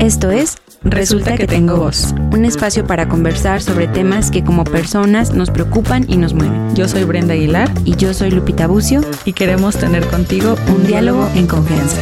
Esto 0.00 0.30
es 0.30 0.56
Resulta 0.82 1.36
que 1.36 1.46
tengo 1.46 1.76
voz, 1.76 2.14
un 2.32 2.46
espacio 2.46 2.86
para 2.86 3.06
conversar 3.06 3.60
sobre 3.60 3.86
temas 3.86 4.30
que 4.30 4.42
como 4.42 4.64
personas 4.64 5.34
nos 5.34 5.50
preocupan 5.50 6.06
y 6.08 6.16
nos 6.16 6.32
mueven. 6.32 6.74
Yo 6.74 6.88
soy 6.88 7.04
Brenda 7.04 7.34
Aguilar 7.34 7.70
Y 7.84 7.96
yo 7.96 8.14
soy 8.14 8.30
Lupita 8.30 8.66
Bucio, 8.66 9.02
y 9.26 9.34
queremos 9.34 9.76
tener 9.76 10.06
contigo 10.06 10.56
un 10.68 10.86
diálogo 10.86 11.28
en 11.34 11.46
confianza. 11.46 12.00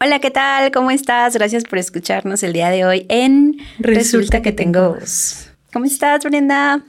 Hola, 0.00 0.18
¿qué 0.18 0.30
tal? 0.30 0.72
¿Cómo 0.72 0.90
estás? 0.90 1.34
Gracias 1.34 1.64
por 1.64 1.78
escucharnos 1.78 2.42
el 2.42 2.54
día 2.54 2.70
de 2.70 2.86
hoy 2.86 3.04
en 3.10 3.58
Resulta 3.80 4.40
que 4.40 4.52
tengo 4.52 4.94
voz. 4.94 5.50
¿Cómo 5.74 5.84
estás, 5.84 6.24
Brenda? 6.24 6.82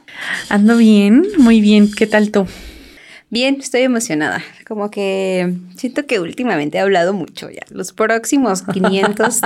Ando 0.48 0.78
bien, 0.78 1.26
muy 1.40 1.60
bien. 1.60 1.92
¿Qué 1.92 2.08
tal 2.08 2.32
tú? 2.32 2.48
Bien, 3.34 3.58
estoy 3.60 3.82
emocionada. 3.82 4.44
Como 4.68 4.92
que 4.92 5.56
siento 5.76 6.06
que 6.06 6.20
últimamente 6.20 6.78
he 6.78 6.82
hablado 6.82 7.16
mucho 7.16 7.50
ya. 7.50 7.64
Los 7.72 7.92
próximos 7.92 8.62
500 8.74 9.42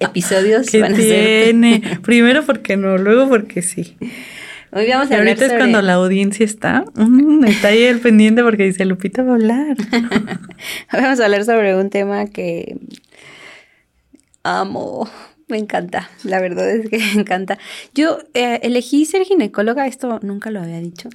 episodios 0.00 0.70
¿Qué 0.70 0.80
van 0.80 0.94
a 0.94 0.96
tiene? 0.96 1.82
ser. 1.82 2.00
Primero 2.00 2.46
porque 2.46 2.78
no, 2.78 2.96
luego 2.96 3.28
porque 3.28 3.60
sí. 3.60 3.94
Hoy 4.72 4.88
vamos 4.88 5.10
a 5.10 5.16
hablar 5.16 5.28
ahorita 5.28 5.44
es 5.44 5.52
cuando 5.52 5.82
la 5.82 5.92
audiencia 5.92 6.46
está, 6.46 6.86
mm, 6.94 7.44
está 7.44 7.68
ahí 7.68 7.86
al 7.86 7.98
pendiente 7.98 8.42
porque 8.42 8.64
dice, 8.64 8.86
Lupita 8.86 9.22
va 9.22 9.32
a 9.32 9.34
hablar. 9.34 9.76
Hoy 9.92 11.00
vamos 11.02 11.20
a 11.20 11.24
hablar 11.26 11.44
sobre 11.44 11.76
un 11.76 11.90
tema 11.90 12.24
que 12.28 12.78
amo. 14.44 15.10
Me 15.48 15.58
encanta, 15.58 16.10
la 16.24 16.40
verdad 16.40 16.68
es 16.68 16.88
que 16.88 16.98
me 17.14 17.20
encanta. 17.20 17.58
Yo 17.94 18.18
eh, 18.34 18.60
elegí 18.62 19.04
ser 19.04 19.24
ginecóloga, 19.24 19.86
esto 19.86 20.18
nunca 20.22 20.50
lo 20.50 20.60
había 20.60 20.80
dicho. 20.80 21.08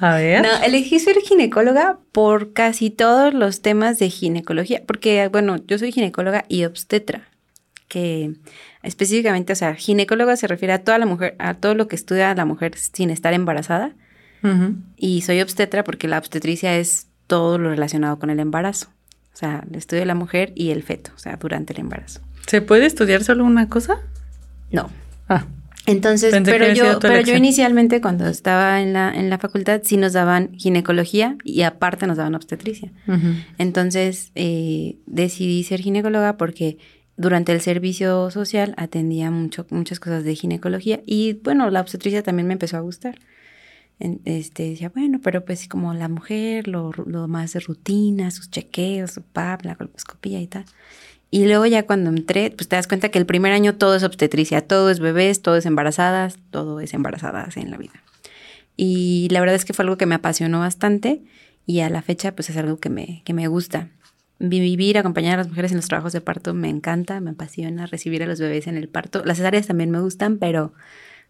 A 0.00 0.16
ver. 0.16 0.42
No, 0.42 0.48
elegí 0.64 0.98
ser 0.98 1.16
ginecóloga 1.20 1.98
por 2.10 2.52
casi 2.52 2.90
todos 2.90 3.32
los 3.32 3.62
temas 3.62 3.98
de 3.98 4.10
ginecología, 4.10 4.82
porque, 4.86 5.28
bueno, 5.28 5.56
yo 5.66 5.78
soy 5.78 5.92
ginecóloga 5.92 6.44
y 6.48 6.64
obstetra, 6.64 7.28
que 7.86 8.32
específicamente, 8.82 9.52
o 9.52 9.56
sea, 9.56 9.74
ginecóloga 9.74 10.36
se 10.36 10.48
refiere 10.48 10.74
a 10.74 10.82
toda 10.82 10.98
la 10.98 11.06
mujer, 11.06 11.36
a 11.38 11.54
todo 11.54 11.74
lo 11.74 11.86
que 11.86 11.96
estudia 11.96 12.34
la 12.34 12.44
mujer 12.44 12.76
sin 12.76 13.10
estar 13.10 13.32
embarazada, 13.34 13.94
y 14.96 15.22
soy 15.22 15.40
obstetra 15.40 15.82
porque 15.82 16.06
la 16.06 16.18
obstetricia 16.18 16.76
es 16.76 17.08
todo 17.26 17.58
lo 17.58 17.70
relacionado 17.70 18.20
con 18.20 18.30
el 18.30 18.38
embarazo, 18.38 18.86
o 19.34 19.36
sea, 19.36 19.64
el 19.68 19.76
estudio 19.76 20.02
de 20.02 20.06
la 20.06 20.14
mujer 20.14 20.52
y 20.54 20.70
el 20.70 20.84
feto, 20.84 21.10
o 21.16 21.18
sea, 21.18 21.36
durante 21.36 21.72
el 21.72 21.80
embarazo. 21.80 22.20
¿Se 22.46 22.60
puede 22.62 22.86
estudiar 22.86 23.24
solo 23.24 23.44
una 23.44 23.68
cosa? 23.68 23.98
No, 24.72 24.90
Ah, 25.28 25.44
Entonces, 25.86 26.32
Pensé 26.32 26.50
pero 26.52 26.72
yo, 26.72 26.98
pero 27.00 27.20
yo 27.20 27.34
inicialmente 27.36 28.00
cuando 28.00 28.26
estaba 28.28 28.80
en 28.80 28.92
la, 28.92 29.12
en 29.14 29.28
la 29.30 29.38
facultad 29.38 29.80
sí 29.84 29.96
nos 29.96 30.12
daban 30.12 30.52
ginecología 30.54 31.36
y 31.44 31.62
aparte 31.62 32.06
nos 32.06 32.16
daban 32.16 32.34
obstetricia. 32.34 32.92
Entonces 33.58 34.30
eh, 34.34 34.96
decidí 35.06 35.62
ser 35.64 35.80
ginecóloga 35.80 36.36
porque 36.36 36.78
durante 37.16 37.52
el 37.52 37.60
servicio 37.60 38.30
social 38.30 38.74
atendía 38.76 39.30
mucho, 39.30 39.66
muchas 39.70 39.98
cosas 40.00 40.22
de 40.24 40.34
ginecología 40.34 41.02
y 41.06 41.34
bueno, 41.44 41.70
la 41.70 41.80
obstetricia 41.80 42.22
también 42.22 42.46
me 42.46 42.52
empezó 42.54 42.76
a 42.76 42.80
gustar. 42.80 43.18
En- 43.98 44.20
Este, 44.26 44.70
decía, 44.70 44.90
bueno, 44.94 45.20
pero 45.22 45.44
pues 45.44 45.66
como 45.68 45.94
la 45.94 46.08
mujer, 46.08 46.68
lo, 46.68 46.92
lo 47.06 47.26
más 47.28 47.52
de 47.54 47.60
rutina, 47.60 48.30
sus 48.30 48.50
chequeos, 48.50 49.12
su 49.12 49.22
PAP, 49.22 49.64
la 49.64 49.74
colposcopía 49.76 50.40
y 50.40 50.46
tal. 50.46 50.64
Y 51.30 51.46
luego 51.46 51.66
ya 51.66 51.84
cuando 51.84 52.10
entré, 52.10 52.50
pues 52.50 52.68
te 52.68 52.76
das 52.76 52.86
cuenta 52.86 53.08
que 53.10 53.18
el 53.18 53.26
primer 53.26 53.52
año 53.52 53.74
todo 53.74 53.96
es 53.96 54.04
obstetricia, 54.04 54.60
todo 54.66 54.90
es 54.90 55.00
bebés, 55.00 55.42
todo 55.42 55.56
es 55.56 55.66
embarazadas, 55.66 56.38
todo 56.50 56.80
es 56.80 56.94
embarazadas 56.94 57.56
en 57.56 57.70
la 57.70 57.76
vida. 57.76 58.02
Y 58.76 59.28
la 59.30 59.40
verdad 59.40 59.56
es 59.56 59.64
que 59.64 59.72
fue 59.72 59.82
algo 59.84 59.96
que 59.96 60.06
me 60.06 60.14
apasionó 60.14 60.60
bastante 60.60 61.22
y 61.66 61.80
a 61.80 61.90
la 61.90 62.02
fecha 62.02 62.34
pues 62.34 62.50
es 62.50 62.56
algo 62.56 62.78
que 62.78 62.90
me, 62.90 63.22
que 63.24 63.32
me 63.34 63.48
gusta. 63.48 63.88
Vi- 64.38 64.60
Vivir, 64.60 64.98
acompañar 64.98 65.34
a 65.34 65.38
las 65.38 65.48
mujeres 65.48 65.72
en 65.72 65.78
los 65.78 65.88
trabajos 65.88 66.12
de 66.12 66.20
parto 66.20 66.52
me 66.54 66.68
encanta, 66.68 67.20
me 67.20 67.30
apasiona 67.30 67.86
recibir 67.86 68.22
a 68.22 68.26
los 68.26 68.38
bebés 68.38 68.66
en 68.66 68.76
el 68.76 68.88
parto. 68.88 69.22
Las 69.24 69.38
cesáreas 69.38 69.66
también 69.66 69.90
me 69.90 70.00
gustan, 70.00 70.38
pero 70.38 70.74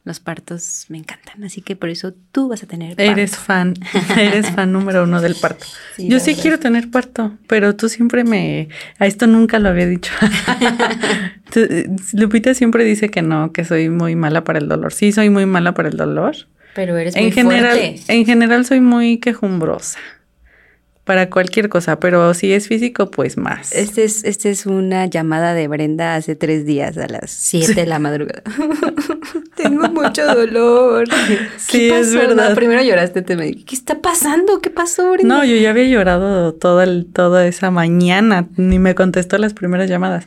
los 0.06 0.20
partos 0.20 0.86
me 0.88 0.96
encantan. 0.98 1.44
Así 1.44 1.60
que 1.60 1.76
por 1.76 1.90
eso 1.90 2.14
tú 2.32 2.48
vas 2.48 2.62
a 2.62 2.66
tener 2.66 2.96
parto. 2.96 3.02
Eres 3.12 3.36
fan, 3.36 3.74
eres 4.16 4.50
fan 4.52 4.72
número 4.72 5.02
uno 5.04 5.20
del 5.20 5.34
parto. 5.34 5.66
Sí, 5.96 6.08
Yo 6.08 6.20
sí 6.20 6.30
verdad. 6.30 6.42
quiero 6.42 6.58
tener 6.60 6.90
parto, 6.90 7.34
pero 7.48 7.76
tú 7.76 7.88
siempre 7.90 8.24
me... 8.24 8.68
A 8.98 9.06
esto 9.06 9.26
nunca 9.26 9.58
lo 9.58 9.68
había 9.68 9.86
dicho. 9.86 10.12
Lupita 12.12 12.54
siempre 12.54 12.84
dice 12.84 13.10
que 13.10 13.22
no, 13.22 13.52
que 13.52 13.64
soy 13.64 13.88
muy 13.88 14.16
mala 14.16 14.44
para 14.44 14.58
el 14.58 14.68
dolor. 14.68 14.92
Sí, 14.92 15.12
soy 15.12 15.30
muy 15.30 15.46
mala 15.46 15.74
para 15.74 15.88
el 15.88 15.96
dolor. 15.96 16.36
Pero 16.74 16.96
eres 16.96 17.14
muy 17.16 17.24
En 17.24 17.32
general, 17.32 17.76
fuerte. 17.78 18.02
en 18.08 18.26
general 18.26 18.64
soy 18.64 18.80
muy 18.80 19.18
quejumbrosa 19.18 19.98
para 21.06 21.30
cualquier 21.30 21.68
cosa, 21.68 22.00
pero 22.00 22.34
si 22.34 22.52
es 22.52 22.66
físico, 22.66 23.10
pues 23.12 23.36
más. 23.36 23.72
Este 23.72 24.02
es, 24.02 24.24
este 24.24 24.50
es 24.50 24.66
una 24.66 25.06
llamada 25.06 25.54
de 25.54 25.68
Brenda 25.68 26.16
hace 26.16 26.34
tres 26.34 26.66
días 26.66 26.98
a 26.98 27.06
las 27.06 27.30
7 27.30 27.74
de 27.74 27.86
la 27.86 28.00
madrugada. 28.00 28.42
Tengo 29.56 29.88
mucho 29.88 30.26
dolor. 30.26 31.08
Sí, 31.58 31.88
es 31.90 32.12
verdad. 32.12 32.50
No, 32.50 32.54
primero 32.56 32.82
lloraste, 32.82 33.22
te 33.22 33.36
me 33.36 33.46
dije, 33.46 33.64
¿qué 33.64 33.74
está 33.76 34.00
pasando? 34.00 34.60
¿Qué 34.60 34.68
pasó, 34.70 35.12
Brenda? 35.12 35.36
No, 35.36 35.44
yo 35.44 35.54
ya 35.56 35.70
había 35.70 35.84
llorado 35.84 36.52
toda, 36.54 36.82
el- 36.82 37.06
toda 37.12 37.46
esa 37.46 37.70
mañana, 37.70 38.48
ni 38.56 38.78
me 38.80 38.96
contestó 38.96 39.38
las 39.38 39.54
primeras 39.54 39.88
llamadas. 39.88 40.26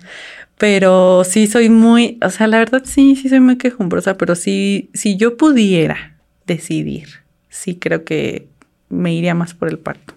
Pero 0.57 1.23
sí 1.25 1.47
soy 1.47 1.69
muy, 1.69 2.17
o 2.21 2.29
sea, 2.29 2.47
la 2.47 2.57
verdad 2.59 2.83
sí, 2.85 3.17
sí 3.17 3.27
soy 3.27 3.41
muy 3.41 3.57
quejumbrosa, 3.57 4.17
pero 4.17 4.35
sí, 4.35 4.89
si 4.93 5.17
yo 5.17 5.35
pudiera 5.37 6.15
decidir, 6.47 7.07
sí 7.49 7.75
creo 7.75 8.03
que 8.05 8.47
me 8.89 9.13
iría 9.13 9.35
más 9.35 9.53
por 9.53 9.67
el 9.69 9.77
parto. 9.77 10.13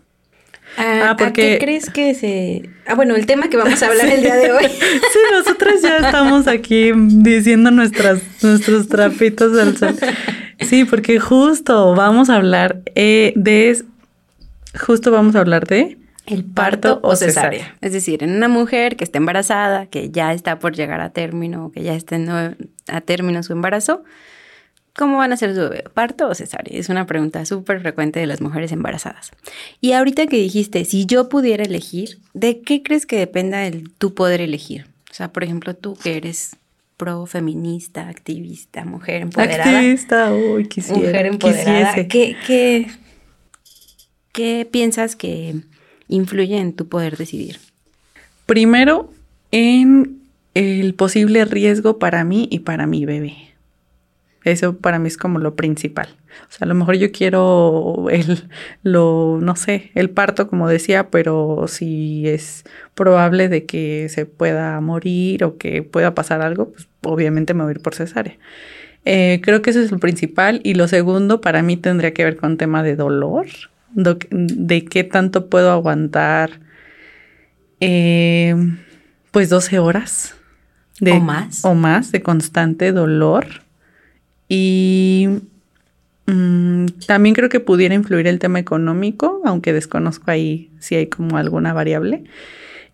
Ah, 0.77 1.11
Ah, 1.11 1.17
porque- 1.19 1.43
¿A 1.43 1.53
qué 1.55 1.59
crees 1.59 1.91
que 1.91 2.15
se...? 2.15 2.63
Ah, 2.87 2.95
bueno, 2.95 3.15
el 3.15 3.27
tema 3.27 3.49
que 3.49 3.57
vamos 3.57 3.83
a 3.83 3.87
hablar 3.89 4.07
el 4.09 4.23
día 4.23 4.37
de 4.37 4.53
hoy. 4.53 4.65
Sí, 4.71 5.19
nosotras 5.33 5.83
ya 5.83 5.97
estamos 5.99 6.47
aquí 6.49 6.93
diciendo 6.95 7.71
nuestras, 7.71 8.21
nuestros 8.43 8.89
trapitos 8.89 9.57
al 9.59 9.77
sol. 9.77 9.97
Sí, 10.61 10.85
porque 10.85 11.19
justo 11.21 11.95
vamos 11.95 12.31
a 12.31 12.37
hablar 12.37 12.81
eh, 12.95 13.33
de, 13.37 13.83
justo 14.79 15.11
vamos 15.11 15.35
a 15.37 15.41
hablar 15.41 15.67
de 15.67 15.99
El 16.27 16.45
parto 16.45 17.01
o 17.03 17.17
cesárea. 17.17 17.77
Es 17.81 17.93
decir, 17.93 18.23
en 18.23 18.31
una 18.35 18.49
mujer 18.49 18.97
que 18.97 19.05
está 19.05 19.19
embarazada, 19.19 19.87
que 19.87 20.11
ya 20.11 20.33
está 20.33 20.59
por 20.59 20.75
llegar 20.75 21.01
a 21.01 21.11
término, 21.11 21.71
que 21.73 21.83
ya 21.83 21.95
está 21.95 22.55
a 22.89 23.01
término 23.01 23.43
su 23.43 23.53
embarazo, 23.53 24.05
¿cómo 24.97 25.19
van 25.19 25.33
a 25.33 25.37
ser 25.37 25.55
su 25.55 25.61
bebé? 25.61 25.85
¿Parto 25.95 26.29
o 26.29 26.35
cesárea? 26.35 26.79
Es 26.79 26.89
una 26.89 27.07
pregunta 27.07 27.45
súper 27.45 27.81
frecuente 27.81 28.21
de 28.21 28.27
las 28.27 28.41
mujeres 28.41 28.73
embarazadas. 28.73 29.31
Y 29.81 29.93
ahorita 29.93 30.27
que 30.27 30.37
dijiste, 30.37 30.85
si 30.85 31.07
yo 31.07 31.29
pudiera 31.29 31.65
elegir, 31.65 32.19
¿de 32.35 32.61
qué 32.61 32.83
crees 32.83 33.07
que 33.07 33.17
dependa 33.17 33.67
el 33.67 33.91
tu 33.91 34.15
poder 34.15 34.41
elegir? 34.41 34.87
O 35.11 35.15
sea, 35.15 35.33
por 35.33 35.45
ejemplo, 35.45 35.75
tú 35.75 35.97
que 35.97 36.17
eres 36.17 36.57
pro 36.97 37.27
feminista, 37.27 38.09
activista, 38.09 38.85
mujer 38.85 39.23
empoderada. 39.23 39.79
activista, 39.79 40.33
uy, 40.33 40.69
quisiera, 40.69 41.01
mujer 41.01 41.27
empoderada. 41.27 41.95
¿Qué, 42.07 42.37
qué, 42.47 42.87
qué 44.33 44.69
piensas 44.71 45.17
que 45.17 45.57
influye 46.09 46.59
en 46.59 46.75
tu 46.75 46.89
poder 46.89 47.17
decidir? 47.17 47.59
Primero, 48.47 49.11
en 49.51 50.23
el 50.55 50.95
posible 50.95 51.45
riesgo 51.45 51.99
para 51.99 52.25
mí 52.25 52.49
y 52.51 52.61
para 52.61 52.87
mi 52.87 53.05
bebé. 53.05 53.52
Eso 54.45 54.77
para 54.77 54.99
mí 54.99 55.07
es 55.09 55.17
como 55.17 55.39
lo 55.39 55.55
principal. 55.55 56.09
O 56.49 56.53
sea, 56.53 56.65
a 56.65 56.67
lo 56.67 56.75
mejor 56.75 56.97
yo 56.97 57.13
quiero 57.13 58.07
el, 58.11 58.49
lo, 58.83 59.39
no 59.41 59.55
sé, 59.57 59.91
el 59.95 60.11
parto, 60.11 60.49
como 60.49 60.69
decía, 60.69 61.11
pero 61.11 61.67
si 61.69 62.27
es 62.29 62.65
probable 62.95 63.49
de 63.49 63.67
que 63.67 64.09
se 64.09 64.27
pueda 64.27 64.81
morir 64.81 65.45
o 65.45 65.59
que 65.59 65.83
pueda 65.83 66.15
pasar 66.15 66.43
algo, 66.43 66.73
pues 66.73 66.89
obviamente 67.03 67.55
me 67.55 67.63
voy 67.63 67.71
a 67.73 67.77
ir 67.77 67.83
por 67.83 67.95
cesárea. 67.95 68.37
Eh, 69.05 69.41
creo 69.43 69.63
que 69.63 69.71
eso 69.71 69.81
es 69.81 69.91
lo 69.91 69.99
principal. 69.99 70.61
Y 70.65 70.75
lo 70.75 70.89
segundo, 70.89 71.41
para 71.41 71.63
mí 71.63 71.77
tendría 71.77 72.13
que 72.15 72.25
ver 72.25 72.37
con 72.37 72.57
tema 72.57 72.83
de 72.83 72.97
dolor, 72.97 73.47
do- 73.93 74.19
de 74.31 74.85
qué 74.85 75.05
tanto 75.05 75.49
puedo 75.49 75.71
aguantar, 75.71 76.61
eh, 77.81 78.55
pues 79.31 79.49
12 79.49 79.79
horas. 79.79 80.35
De, 81.01 81.13
¿O 81.13 81.21
más? 81.21 81.65
O 81.65 81.75
más 81.75 82.13
de 82.13 82.23
constante 82.23 82.93
dolor. 82.93 83.62
Y 84.55 85.29
mm, 86.27 86.89
también 87.07 87.35
creo 87.35 87.49
que 87.49 87.59
pudiera 87.59 87.95
influir 87.95 88.27
el 88.27 88.39
tema 88.39 88.59
económico, 88.59 89.41
aunque 89.47 89.73
desconozco 89.73 90.31
ahí 90.31 90.69
si 90.79 90.95
hay 90.95 91.07
como 91.07 91.39
alguna 91.39 91.73
variable. 91.73 92.25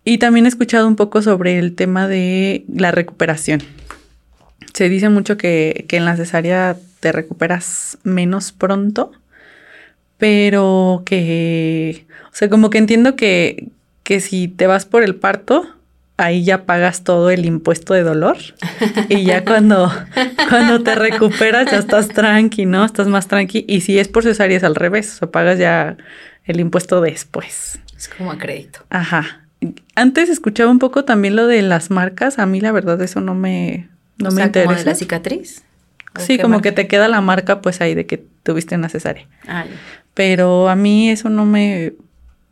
Y 0.05 0.19
también 0.19 0.45
he 0.45 0.47
escuchado 0.47 0.87
un 0.87 0.95
poco 0.95 1.21
sobre 1.21 1.59
el 1.59 1.75
tema 1.75 2.07
de 2.07 2.63
la 2.73 2.91
recuperación. 2.91 3.61
Se 4.73 4.87
dice 4.87 5.09
mucho 5.09 5.35
que, 5.35 5.83
que 5.89 5.97
en 5.97 6.05
la 6.05 6.15
cesárea 6.15 6.77
te 7.01 7.11
recuperas 7.11 7.97
menos 8.03 8.53
pronto, 8.53 9.11
pero 10.17 11.03
que, 11.05 12.05
o 12.31 12.35
sea, 12.35 12.49
como 12.49 12.69
que 12.69 12.77
entiendo 12.77 13.17
que, 13.17 13.67
que 14.03 14.21
si 14.21 14.47
te 14.47 14.65
vas 14.65 14.85
por 14.85 15.03
el 15.03 15.15
parto, 15.15 15.67
ahí 16.19 16.43
ya 16.43 16.65
pagas 16.65 17.03
todo 17.03 17.29
el 17.29 17.45
impuesto 17.45 17.93
de 17.93 18.03
dolor 18.03 18.37
y 19.07 19.23
ya 19.23 19.45
cuando, 19.45 19.91
cuando 20.49 20.83
te 20.83 20.93
recuperas 20.95 21.71
ya 21.71 21.77
estás 21.77 22.09
tranqui, 22.09 22.65
¿no? 22.65 22.83
Estás 22.83 23.07
más 23.07 23.27
tranqui. 23.27 23.65
Y 23.67 23.81
si 23.81 23.97
es 23.97 24.09
por 24.09 24.23
cesárea 24.23 24.57
es 24.57 24.63
al 24.63 24.75
revés, 24.75 25.15
o 25.15 25.17
sea, 25.19 25.31
pagas 25.31 25.57
ya 25.57 25.97
el 26.43 26.59
impuesto 26.59 26.99
después. 27.01 27.79
Es 27.95 28.09
como 28.09 28.31
a 28.31 28.37
crédito. 28.37 28.81
Ajá. 28.89 29.45
antes 29.95 30.29
escuchaba 30.29 30.69
un 30.69 30.79
poco 30.79 31.05
también 31.05 31.35
lo 31.35 31.47
de 31.47 31.61
las 31.61 31.89
marcas. 31.89 32.37
A 32.37 32.45
mí 32.45 32.59
la 32.59 32.73
verdad 32.73 33.01
eso 33.01 33.21
no 33.21 33.33
me, 33.33 33.87
no 34.17 34.31
me 34.31 34.43
interesa. 34.43 34.67
Como 34.67 34.79
de 34.79 34.85
la 34.85 34.95
cicatriz. 34.95 35.63
Sí, 36.17 36.37
como 36.37 36.61
que 36.61 36.73
te 36.73 36.87
queda 36.87 37.07
la 37.07 37.21
marca 37.21 37.61
pues 37.61 37.79
ahí 37.79 37.95
de 37.95 38.05
que 38.05 38.21
tuviste 38.43 38.75
una 38.75 38.89
cesárea. 38.89 39.25
Ah, 39.47 39.65
Pero 40.15 40.67
a 40.67 40.75
mí 40.75 41.09
eso 41.09 41.29
no 41.29 41.45
me, 41.45 41.93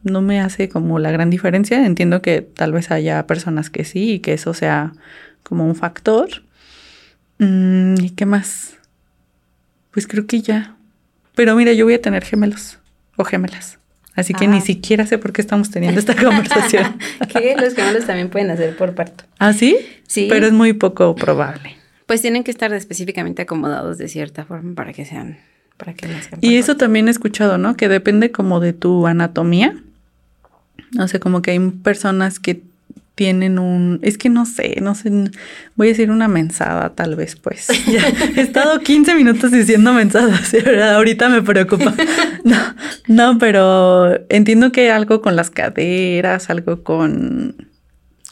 no 0.07 0.21
me 0.21 0.39
hace 0.39 0.69
como 0.69 0.99
la 0.99 1.11
gran 1.11 1.29
diferencia. 1.29 1.85
Entiendo 1.85 2.21
que 2.21 2.41
tal 2.41 2.71
vez 2.71 2.91
haya 2.91 3.25
personas 3.27 3.69
que 3.69 3.83
sí 3.83 4.13
y 4.13 4.19
que 4.19 4.33
eso 4.33 4.53
sea 4.53 4.93
como 5.43 5.65
un 5.65 5.75
factor. 5.75 6.29
Mm, 7.39 7.95
¿Y 8.01 8.09
qué 8.11 8.25
más? 8.25 8.77
Pues 9.91 10.07
creo 10.07 10.27
que 10.27 10.41
ya. 10.41 10.75
Pero 11.35 11.55
mira, 11.55 11.73
yo 11.73 11.85
voy 11.85 11.93
a 11.93 12.01
tener 12.01 12.23
gemelos 12.23 12.79
o 13.15 13.23
gemelas. 13.23 13.79
Así 14.15 14.33
que 14.33 14.47
ni 14.47 14.57
ah. 14.57 14.61
siquiera 14.61 15.05
sé 15.05 15.19
por 15.19 15.31
qué 15.31 15.41
estamos 15.41 15.69
teniendo 15.69 15.99
esta 15.99 16.15
conversación. 16.23 16.97
que 17.31 17.55
los 17.55 17.75
gemelos 17.75 18.05
también 18.05 18.29
pueden 18.29 18.49
hacer 18.49 18.75
por 18.75 18.95
parto. 18.95 19.25
¿Ah, 19.37 19.53
sí? 19.53 19.77
Sí. 20.07 20.25
Pero 20.29 20.47
es 20.47 20.53
muy 20.53 20.73
poco 20.73 21.15
probable. 21.15 21.77
Pues 22.07 22.21
tienen 22.21 22.43
que 22.43 22.51
estar 22.51 22.73
específicamente 22.73 23.43
acomodados 23.43 23.97
de 23.99 24.07
cierta 24.07 24.45
forma 24.45 24.73
para 24.73 24.93
que 24.93 25.05
sean, 25.05 25.37
para 25.77 25.93
que. 25.93 26.07
Y 26.41 26.55
eso 26.55 26.77
también 26.77 27.09
he 27.09 27.11
escuchado, 27.11 27.57
¿no? 27.57 27.75
Que 27.75 27.89
depende 27.89 28.31
como 28.31 28.59
de 28.59 28.73
tu 28.73 29.05
anatomía. 29.05 29.75
No 30.91 31.07
sé, 31.07 31.19
como 31.19 31.41
que 31.41 31.51
hay 31.51 31.59
personas 31.59 32.39
que 32.39 32.61
tienen 33.17 33.57
un, 33.57 33.99
es 34.03 34.15
que 34.15 34.29
no 34.29 34.45
sé, 34.45 34.77
no 34.79 34.93
sé, 34.93 35.09
voy 35.75 35.87
a 35.87 35.89
decir 35.89 36.11
una 36.11 36.27
mensada 36.27 36.91
tal 36.93 37.15
vez, 37.15 37.35
pues. 37.35 37.67
he 38.35 38.41
estado 38.41 38.79
15 38.79 39.15
minutos 39.15 39.51
diciendo 39.51 39.91
mensadas, 39.91 40.51
¿verdad? 40.51 40.95
ahorita 40.95 41.27
me 41.27 41.41
preocupa. 41.41 41.93
No, 42.43 42.75
no, 43.07 43.37
pero 43.39 44.21
entiendo 44.29 44.71
que 44.71 44.89
algo 44.89 45.21
con 45.21 45.35
las 45.35 45.49
caderas, 45.49 46.49
algo 46.49 46.81
con 46.83 47.67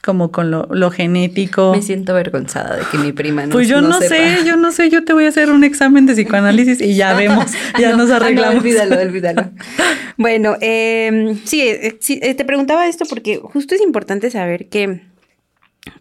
como 0.06 0.31
con 0.31 0.52
lo, 0.52 0.68
lo, 0.69 0.92
genético. 0.92 1.74
Me 1.74 1.81
siento 1.81 2.12
avergonzada 2.12 2.78
de 2.78 2.84
que 2.92 3.00
mi 3.00 3.12
prima 3.12 3.48
no 3.48 3.52
Pues 3.52 3.68
yo 3.68 3.81
no, 3.81 4.00
sé, 4.00 4.38
yo 4.46 4.56
no 4.56 4.72
sé, 4.72 4.92
yo 4.92 5.04
te 5.04 5.13
voy 5.13 5.25
a 5.25 5.30
hacer 5.30 5.50
un 5.50 5.63
examen 5.63 6.06
de 6.06 6.13
psicoanálisis 6.13 6.80
y 6.80 6.94
ya 6.94 7.13
vemos, 7.18 7.52
ya 7.80 7.98
nos 7.98 8.12
arreglamos. 8.12 8.60
olvídalo, 8.60 9.02
olvídalo. 9.02 9.50
bueno, 10.18 10.57
em, 10.62 11.40
sí, 11.44 11.62
eh, 11.62 11.98
sí, 12.00 12.19
eh, 12.22 12.36
te 12.36 12.46
preguntaba 12.46 12.88
esto 12.88 13.06
porque 13.10 13.40
justo 13.42 13.74
es 13.74 13.81
importante 13.81 14.30
saber 14.30 14.69
que, 14.69 15.02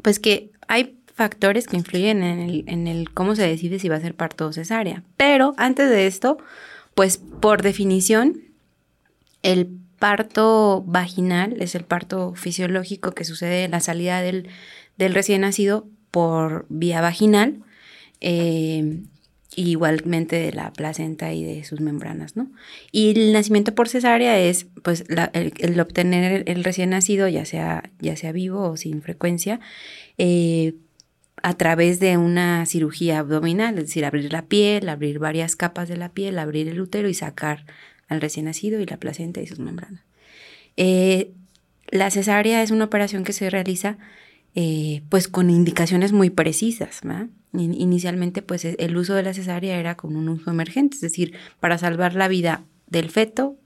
pues 0.02 0.18
que 0.18 0.50
hay 0.68 0.98
factores 1.14 1.66
que 1.66 1.78
influyen 1.78 2.22
en 2.22 2.40
el, 2.40 2.64
en 2.66 2.86
el 2.86 3.10
cómo 3.10 3.34
se 3.36 3.48
decide 3.48 3.78
si 3.78 3.88
va 3.88 3.96
a 3.96 4.00
ser 4.00 4.14
parto 4.14 4.48
o 4.48 4.52
cesárea. 4.52 5.02
Pero 5.16 5.54
antes 5.56 5.88
de 5.88 6.06
esto, 6.06 6.36
pues 6.94 7.16
por 7.40 7.62
definición, 7.62 8.42
el 9.42 9.78
parto 10.04 10.84
vaginal 10.86 11.56
es 11.62 11.74
el 11.74 11.84
parto 11.84 12.34
fisiológico 12.34 13.12
que 13.12 13.24
sucede 13.24 13.64
en 13.64 13.70
la 13.70 13.80
salida 13.80 14.20
del, 14.20 14.50
recién 14.98 15.40
nacido 15.40 15.88
por 16.10 16.66
vía 16.68 17.00
vaginal, 17.00 17.62
eh, 18.20 19.00
igualmente 19.56 20.36
de 20.36 20.52
la 20.52 20.74
placenta 20.74 21.32
y 21.32 21.42
de 21.42 21.64
sus 21.64 21.80
membranas, 21.80 22.36
¿no? 22.36 22.50
Y 22.92 23.18
el 23.18 23.32
nacimiento 23.32 23.74
por 23.74 23.88
cesárea 23.88 24.38
es, 24.38 24.66
pues, 24.82 25.06
el, 25.32 25.80
obtener 25.80 26.44
el, 26.50 26.64
recién 26.64 26.90
nacido, 26.90 27.26
ya 27.28 27.46
sea, 27.46 27.90
ya 27.98 28.14
sea 28.14 28.32
vivo 28.32 28.72
o 28.72 28.76
sin 28.76 29.00
frecuencia, 29.00 29.58
eh, 30.18 30.74
a 31.42 31.54
través 31.54 31.98
de 31.98 32.18
una 32.18 32.66
cirugía 32.66 33.20
abdominal, 33.20 33.78
es 33.78 33.86
decir, 33.86 34.04
abrir 34.04 34.30
la 34.34 34.42
piel, 34.42 34.90
abrir 34.90 35.18
varias 35.18 35.56
capas 35.56 35.88
de 35.88 35.96
la 35.96 36.10
piel, 36.10 36.38
abrir 36.38 36.68
el 36.68 36.78
útero 36.78 37.08
y 37.08 37.14
sacar 37.14 37.64
al 38.08 38.20
recién 38.20 38.46
nacido 38.46 38.80
y 38.80 38.86
la 38.86 38.98
placenta 38.98 39.40
y 39.40 39.46
sus 39.46 39.58
membranas. 39.58 40.02
Eh, 40.76 41.32
la 41.88 42.10
cesárea 42.10 42.62
es 42.62 42.70
una 42.70 42.84
operación 42.84 43.24
que 43.24 43.32
se 43.32 43.50
realiza 43.50 43.98
eh, 44.54 45.02
pues 45.08 45.28
con 45.28 45.50
indicaciones 45.50 46.12
muy 46.12 46.30
precisas. 46.30 47.00
Inicialmente 47.52 48.42
pues 48.42 48.64
e, 48.64 48.76
el 48.78 48.96
uso 48.96 49.14
de 49.14 49.22
la 49.22 49.34
cesárea 49.34 49.78
era 49.78 49.96
con 49.96 50.16
un 50.16 50.28
uso 50.28 50.50
emergente, 50.50 50.96
es 50.96 51.00
decir, 51.00 51.34
para 51.60 51.78
salvar 51.78 52.14
la 52.14 52.28
vida 52.28 52.64
del 52.86 53.10
feto 53.10 53.56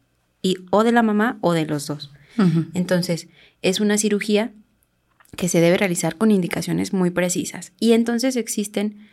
y 0.42 0.56
o 0.70 0.84
de 0.84 0.92
la 0.92 1.02
mamá 1.02 1.38
o 1.40 1.52
de 1.52 1.66
los 1.66 1.86
dos. 1.86 2.12
Entonces, 2.72 3.26
es 3.62 3.80
una 3.80 3.98
cirugía 3.98 4.52
que 5.36 5.48
se 5.48 5.60
debe 5.60 5.76
realizar 5.76 6.16
con 6.16 6.30
indicaciones 6.30 6.92
muy 6.92 7.10
precisas. 7.10 7.72
Y 7.80 7.92
entonces 7.92 8.36
existen 8.36 9.07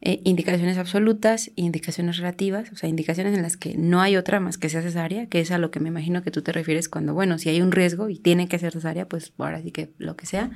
eh, 0.00 0.20
indicaciones 0.24 0.78
absolutas, 0.78 1.50
indicaciones 1.56 2.18
relativas, 2.18 2.70
o 2.72 2.76
sea, 2.76 2.88
indicaciones 2.88 3.34
en 3.34 3.42
las 3.42 3.56
que 3.56 3.76
no 3.76 4.00
hay 4.00 4.16
otra 4.16 4.38
más 4.38 4.56
que 4.56 4.68
sea 4.68 4.80
cesárea, 4.80 5.26
que 5.26 5.40
es 5.40 5.50
a 5.50 5.58
lo 5.58 5.72
que 5.72 5.80
me 5.80 5.88
imagino 5.88 6.22
que 6.22 6.30
tú 6.30 6.42
te 6.42 6.52
refieres 6.52 6.88
cuando, 6.88 7.14
bueno, 7.14 7.38
si 7.38 7.48
hay 7.48 7.60
un 7.60 7.72
riesgo 7.72 8.08
y 8.08 8.18
tiene 8.18 8.46
que 8.46 8.60
ser 8.60 8.72
cesárea, 8.72 9.08
pues 9.08 9.32
ahora 9.38 9.60
sí 9.60 9.72
que 9.72 9.90
lo 9.98 10.16
que 10.16 10.26
sea. 10.26 10.50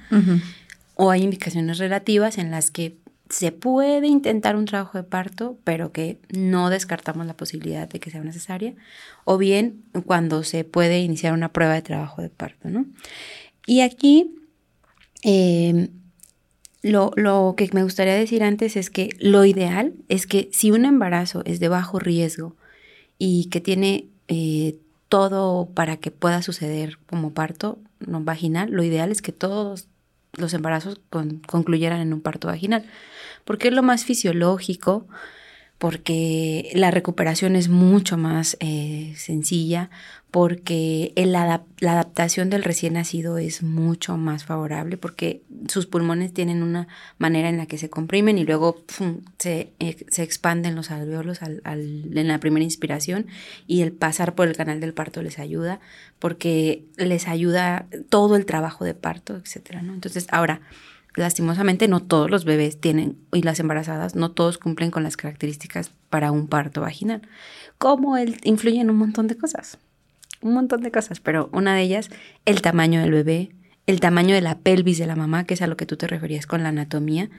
O 0.95 1.11
hay 1.11 1.23
indicaciones 1.23 1.79
relativas 1.79 2.39
en 2.39 2.53
las 2.53 2.71
que 2.71 2.99
se 3.31 3.51
puede 3.51 4.07
intentar 4.07 4.55
un 4.55 4.67
trabajo 4.67 4.99
de 4.99 5.05
parto, 5.05 5.59
pero 5.65 5.91
que 5.91 6.21
no 6.31 6.71
descartamos 6.71 7.27
la 7.27 7.37
posibilidad 7.37 7.89
de 7.89 7.99
que 7.99 8.11
sea 8.11 8.23
necesaria, 8.23 8.75
o 9.25 9.39
bien 9.39 9.83
cuando 10.07 10.45
se 10.45 10.63
puede 10.65 11.01
iniciar 11.01 11.33
una 11.33 11.53
prueba 11.53 11.75
de 11.75 11.83
trabajo 11.83 12.23
de 12.23 12.29
parto, 12.29 12.69
¿no? 12.69 12.87
Y 13.67 13.81
aquí 13.81 14.35
eh, 15.25 15.89
lo, 16.83 17.55
que 17.57 17.69
me 17.73 17.85
gustaría 17.85 18.15
decir 18.15 18.43
antes 18.43 18.77
es 18.77 18.91
que 18.91 19.11
lo 19.21 19.45
ideal 19.45 19.95
es 20.09 20.27
que 20.27 20.49
si 20.53 20.71
un 20.71 20.85
embarazo 20.85 21.43
es 21.45 21.61
de 21.61 21.69
bajo 21.69 21.99
riesgo 21.99 22.57
y 23.19 23.47
que 23.47 23.61
tiene 23.61 24.09
eh, 24.29 24.77
todo 25.09 25.67
para 25.67 25.99
que 25.99 26.11
pueda 26.11 26.43
suceder 26.43 26.99
como 27.07 27.33
parto 27.33 27.79
no 28.01 28.21
vaginal, 28.23 28.71
lo 28.71 28.83
ideal 28.83 29.13
es 29.13 29.23
que 29.23 29.33
todos 29.33 29.87
los 30.33 30.55
embarazos 30.55 31.01
concluyeran 31.47 32.01
en 32.01 32.13
un 32.13 32.21
parto 32.21 32.49
vaginal, 32.49 32.85
porque 33.45 33.69
es 33.69 33.75
lo 33.75 33.83
más 33.83 34.05
fisiológico, 34.05 35.07
porque 35.83 36.71
la 36.75 36.93
recuperación 36.93 37.57
es 37.57 37.69
mucho 37.69 38.17
más 38.17 38.57
eh, 38.61 39.15
sencilla, 39.17 39.91
porque 40.31 41.13
la 41.17 41.65
adaptación 41.81 42.51
del 42.51 42.63
recién 42.63 42.93
nacido 42.93 43.37
es 43.37 43.65
mucho 43.65 44.17
más 44.17 44.45
favorable, 44.45 44.97
porque 44.97 45.43
sus 45.67 45.87
pulmones 45.87 46.33
tienen 46.33 46.63
una 46.63 46.87
manera 47.19 47.49
en 47.49 47.57
la 47.57 47.67
que 47.67 47.79
se 47.79 47.91
comprimen 47.91 48.39
y 48.39 48.45
luego 48.45 48.85
se, 49.41 49.73
se, 50.09 50.23
expanden 50.23 50.77
los 50.77 50.93
alveolos 50.93 51.41
en 51.43 52.29
la 52.29 52.39
primera 52.39 52.63
inspiración 52.63 53.27
y 53.67 53.83
el 53.83 53.91
pasar 53.91 54.37
por 54.37 54.47
el 54.47 54.57
canal 54.57 54.79
del 54.79 54.95
parto 54.95 55.21
les 55.21 55.41
ayuda, 55.41 55.81
porque 56.21 56.85
les 56.97 57.27
ayuda 57.27 57.89
todo 58.09 58.37
el 58.37 58.47
trabajo 58.47 58.85
de 58.85 58.95
parto, 58.95 59.43
¿no? 59.83 59.95
Entonces, 59.95 60.29
ahora, 60.31 60.61
lastimosamente 61.15 61.89
no 61.89 62.01
todos 62.01 62.31
los 62.31 62.45
bebés 62.45 62.81
tienen, 62.81 63.19
y 63.33 63.43
las 63.43 63.61
embarazadas, 63.61 64.15
no 64.15 64.31
todos 64.31 64.59
cumplen 64.59 64.91
con 64.91 65.03
las 65.03 65.17
características 65.17 65.91
para 66.11 66.33
un 66.33 66.49
parto 66.49 66.81
vaginal. 66.81 67.23
Como 67.79 68.17
él 68.17 68.39
influye 68.45 68.81
en 68.81 68.91
un 68.91 68.97
montón 68.97 69.27
de 69.29 69.37
cosas, 69.37 69.79
un 70.41 70.55
montón 70.55 70.83
de 70.83 70.91
cosas, 70.91 71.21
pero 71.21 71.49
una 71.53 71.75
de 71.75 71.83
ellas, 71.83 72.11
el 72.45 72.63
tamaño 72.63 73.01
del 73.01 73.13
bebé, 73.13 73.53
el 73.87 74.01
tamaño 74.01 74.35
de 74.35 74.41
la 74.41 74.59
pelvis 74.59 74.99
de 74.99 75.07
la 75.07 75.17
mamá, 75.17 75.45
que 75.45 75.55
es 75.55 75.63
a 75.63 75.67
lo 75.67 75.77
que 75.77 75.87
tú 75.87 75.97
te 75.97 76.07
referías 76.07 76.47
con 76.47 76.63
la 76.63 76.69
anatomía, 76.69 77.31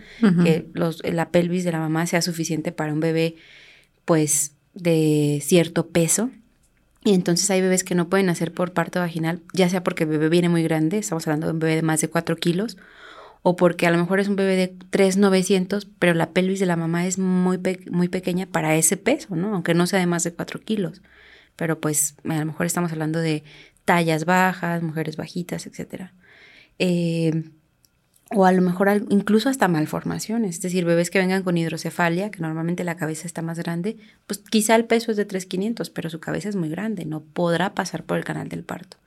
que 0.43 0.67
los, 0.73 1.01
la 1.03 1.29
pelvis 1.29 1.63
de 1.63 1.71
la 1.71 1.79
mamá 1.79 2.05
sea 2.05 2.21
suficiente 2.21 2.71
para 2.71 2.93
un 2.93 2.99
bebé, 2.99 3.35
pues, 4.05 4.53
de 4.73 5.41
cierto 5.41 5.87
peso. 5.87 6.31
Y 7.05 7.13
entonces 7.13 7.49
hay 7.49 7.61
bebés 7.61 7.83
que 7.83 7.95
no 7.95 8.09
pueden 8.09 8.29
hacer 8.29 8.53
por 8.53 8.73
parto 8.73 8.99
vaginal, 8.99 9.41
ya 9.53 9.69
sea 9.69 9.83
porque 9.83 10.03
el 10.03 10.09
bebé 10.09 10.29
viene 10.29 10.49
muy 10.49 10.63
grande, 10.63 10.97
estamos 10.97 11.27
hablando 11.27 11.47
de 11.47 11.53
un 11.53 11.59
bebé 11.59 11.75
de 11.75 11.81
más 11.81 12.01
de 12.01 12.09
4 12.09 12.35
kilos, 12.37 12.77
o 13.43 13.57
porque 13.57 13.85
a 13.85 13.91
lo 13.91 13.97
mejor 13.97 14.19
es 14.19 14.29
un 14.29 14.37
bebé 14.37 14.55
de 14.55 14.69
3,900, 14.89 15.85
pero 15.99 16.13
la 16.13 16.31
pelvis 16.31 16.59
de 16.59 16.65
la 16.65 16.77
mamá 16.77 17.05
es 17.05 17.19
muy, 17.19 17.59
muy 17.91 18.07
pequeña 18.07 18.45
para 18.47 18.75
ese 18.75 18.97
peso, 18.97 19.35
¿no? 19.35 19.53
Aunque 19.53 19.73
no 19.73 19.85
sea 19.85 19.99
de 19.99 20.05
más 20.05 20.23
de 20.23 20.33
4 20.33 20.61
kilos. 20.61 21.01
Pero 21.57 21.79
pues 21.79 22.15
a 22.23 22.39
lo 22.39 22.45
mejor 22.45 22.65
estamos 22.65 22.91
hablando 22.93 23.19
de 23.19 23.43
tallas 23.85 24.23
bajas, 24.23 24.81
mujeres 24.81 25.17
bajitas, 25.17 25.67
etc. 25.67 26.11
Eh, 26.79 27.43
o 28.31 28.45
a 28.45 28.51
lo 28.51 28.61
mejor 28.61 28.89
incluso 29.09 29.49
hasta 29.49 29.67
malformaciones, 29.67 30.55
es 30.55 30.61
decir, 30.61 30.85
bebés 30.85 31.09
que 31.09 31.19
vengan 31.19 31.43
con 31.43 31.57
hidrocefalia, 31.57 32.31
que 32.31 32.39
normalmente 32.39 32.83
la 32.83 32.95
cabeza 32.95 33.27
está 33.27 33.41
más 33.41 33.59
grande, 33.59 33.97
pues 34.25 34.39
quizá 34.39 34.75
el 34.75 34.85
peso 34.85 35.11
es 35.11 35.17
de 35.17 35.25
3,500, 35.25 35.89
pero 35.89 36.09
su 36.09 36.19
cabeza 36.19 36.49
es 36.49 36.55
muy 36.55 36.69
grande, 36.69 37.05
no 37.05 37.21
podrá 37.21 37.75
pasar 37.75 38.03
por 38.03 38.17
el 38.17 38.23
canal 38.23 38.49
del 38.49 38.63
parto. 38.63 38.97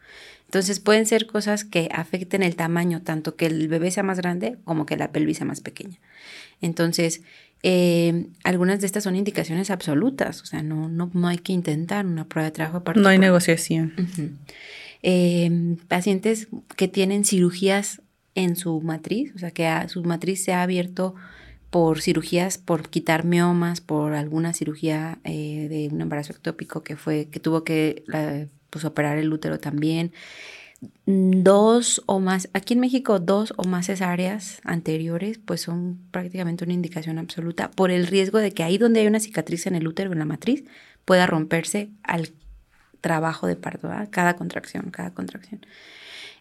Entonces 0.47 0.81
pueden 0.81 1.07
ser 1.07 1.27
cosas 1.27 1.65
que 1.65 1.89
afecten 1.93 2.43
el 2.43 2.57
tamaño, 2.57 3.03
tanto 3.03 3.37
que 3.37 3.47
el 3.47 3.69
bebé 3.69 3.91
sea 3.91 4.03
más 4.03 4.19
grande 4.19 4.57
como 4.65 4.87
que 4.87 4.97
la 4.97 5.13
pelvis 5.13 5.39
sea 5.39 5.47
más 5.47 5.61
pequeña. 5.61 5.99
Entonces, 6.61 7.23
eh, 7.63 8.27
algunas 8.45 8.81
de 8.81 8.87
estas 8.87 9.05
son 9.05 9.17
indicaciones 9.17 9.71
absolutas, 9.71 10.43
o 10.43 10.47
sea, 10.47 10.63
no, 10.63 10.89
no, 10.89 11.11
no, 11.13 11.29
hay 11.29 11.39
que 11.39 11.53
intentar 11.53 12.07
una 12.07 12.27
prueba 12.27 12.47
de 12.47 12.53
trabajo. 12.53 12.83
No 12.95 13.09
hay 13.09 13.19
negociación. 13.19 13.93
Eh, 15.03 15.77
pacientes 15.89 16.49
que 16.77 16.89
tienen 16.89 17.25
cirugías 17.25 18.03
en 18.35 18.57
su 18.57 18.81
matriz, 18.81 19.33
o 19.35 19.39
sea, 19.39 19.51
que 19.51 19.69
su 19.89 20.03
matriz 20.05 20.45
se 20.45 20.53
ha 20.53 20.63
abierto 20.63 21.15
por 21.71 22.01
cirugías, 22.01 22.59
por 22.59 22.89
quitar 22.89 23.25
miomas, 23.25 23.81
por 23.81 24.15
alguna 24.15 24.53
cirugía 24.53 25.19
eh, 25.25 25.67
de 25.69 25.89
un 25.93 26.01
embarazo 26.01 26.33
ectópico 26.33 26.83
que 26.83 26.97
fue, 26.97 27.29
que 27.31 27.41
tuvo 27.41 27.65
que 27.65 28.05
pues, 28.71 28.85
operar 28.85 29.19
el 29.19 29.33
útero 29.33 29.59
también. 29.59 30.13
dos 31.07 32.03
o 32.07 32.21
más, 32.21 32.49
aquí 32.53 32.75
en 32.75 32.81
México 32.81 33.19
dos 33.19 33.55
o 33.57 33.65
más 33.65 33.87
cesáreas 33.87 34.61
anteriores 34.65 35.39
pues 35.39 35.63
son 35.63 35.99
prácticamente 36.11 36.65
una 36.65 36.75
indicación 36.75 37.19
absoluta 37.19 37.71
por 37.71 37.91
el 37.91 38.07
riesgo 38.07 38.39
de 38.39 38.53
que 38.53 38.63
ahí 38.63 38.77
donde 38.77 39.01
hay 39.01 39.07
una 39.07 39.21
cicatriz 39.21 39.67
en 39.67 39.75
el 39.75 39.89
útero, 39.89 40.13
en 40.13 40.19
la 40.19 40.27
matriz, 40.27 40.65
pueda 41.07 41.27
romperse 41.27 41.91
al 42.03 42.31
trabajo 43.01 43.47
de 43.47 43.57
parto, 43.57 43.89
cada 44.11 44.37
contracción, 44.37 44.91
cada 44.91 45.15
contracción. 45.15 45.61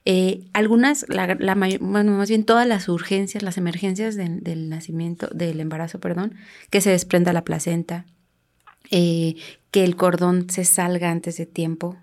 Eh, 0.04 0.46
algunas, 0.54 1.06
la, 1.10 1.36
bueno, 1.80 2.12
más 2.12 2.30
bien 2.30 2.44
todas 2.44 2.68
las 2.68 2.90
urgencias, 2.90 3.42
las 3.42 3.58
emergencias 3.58 4.16
del 4.16 4.70
nacimiento, 4.70 5.28
del 5.34 5.60
embarazo, 5.60 6.00
perdón, 6.00 6.36
que 6.70 6.82
se 6.82 6.92
desprenda 6.92 7.34
la 7.34 7.44
placenta, 7.44 8.06
eh, 8.92 9.36
que 9.72 9.84
el 9.84 9.96
cordón 9.96 10.50
se 10.50 10.64
salga 10.64 11.10
antes 11.10 11.38
de 11.38 11.48
tiempo, 11.48 11.98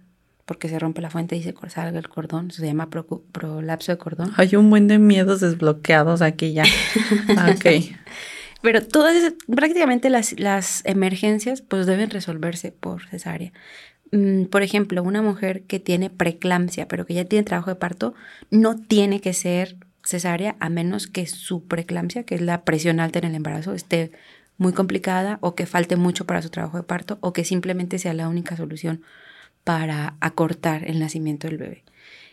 porque 0.52 0.68
se 0.68 0.78
rompe 0.78 1.00
la 1.00 1.08
fuente 1.08 1.34
y 1.34 1.42
se 1.42 1.54
salga 1.68 1.98
el 1.98 2.10
cordón, 2.10 2.50
se 2.50 2.66
llama 2.66 2.90
prolapso 2.90 3.90
de 3.90 3.96
cordón. 3.96 4.32
Hay 4.36 4.54
un 4.54 4.68
buen 4.68 4.86
de 4.86 4.98
miedos 4.98 5.40
desbloqueados 5.40 6.20
aquí 6.20 6.52
ya. 6.52 6.64
Ok. 7.54 7.96
Pero 8.60 8.86
todas, 8.86 9.32
prácticamente 9.46 10.10
las, 10.10 10.38
las 10.38 10.82
emergencias, 10.84 11.62
pues 11.62 11.86
deben 11.86 12.10
resolverse 12.10 12.70
por 12.70 13.06
cesárea. 13.06 13.54
Mm, 14.10 14.44
por 14.44 14.62
ejemplo, 14.62 15.02
una 15.02 15.22
mujer 15.22 15.62
que 15.62 15.80
tiene 15.80 16.10
preeclampsia, 16.10 16.86
pero 16.86 17.06
que 17.06 17.14
ya 17.14 17.24
tiene 17.24 17.44
trabajo 17.44 17.70
de 17.70 17.76
parto, 17.76 18.12
no 18.50 18.76
tiene 18.76 19.22
que 19.22 19.32
ser 19.32 19.78
cesárea 20.04 20.56
a 20.60 20.68
menos 20.68 21.06
que 21.06 21.26
su 21.26 21.66
preeclampsia, 21.66 22.24
que 22.24 22.34
es 22.34 22.42
la 22.42 22.62
presión 22.64 23.00
alta 23.00 23.20
en 23.20 23.24
el 23.24 23.36
embarazo, 23.36 23.72
esté 23.72 24.12
muy 24.58 24.74
complicada 24.74 25.38
o 25.40 25.54
que 25.54 25.64
falte 25.64 25.96
mucho 25.96 26.26
para 26.26 26.42
su 26.42 26.50
trabajo 26.50 26.76
de 26.76 26.82
parto 26.82 27.16
o 27.22 27.32
que 27.32 27.42
simplemente 27.42 27.98
sea 27.98 28.12
la 28.12 28.28
única 28.28 28.54
solución 28.54 29.00
para 29.64 30.16
acortar 30.20 30.88
el 30.88 30.98
nacimiento 30.98 31.46
del 31.48 31.58
bebé. 31.58 31.84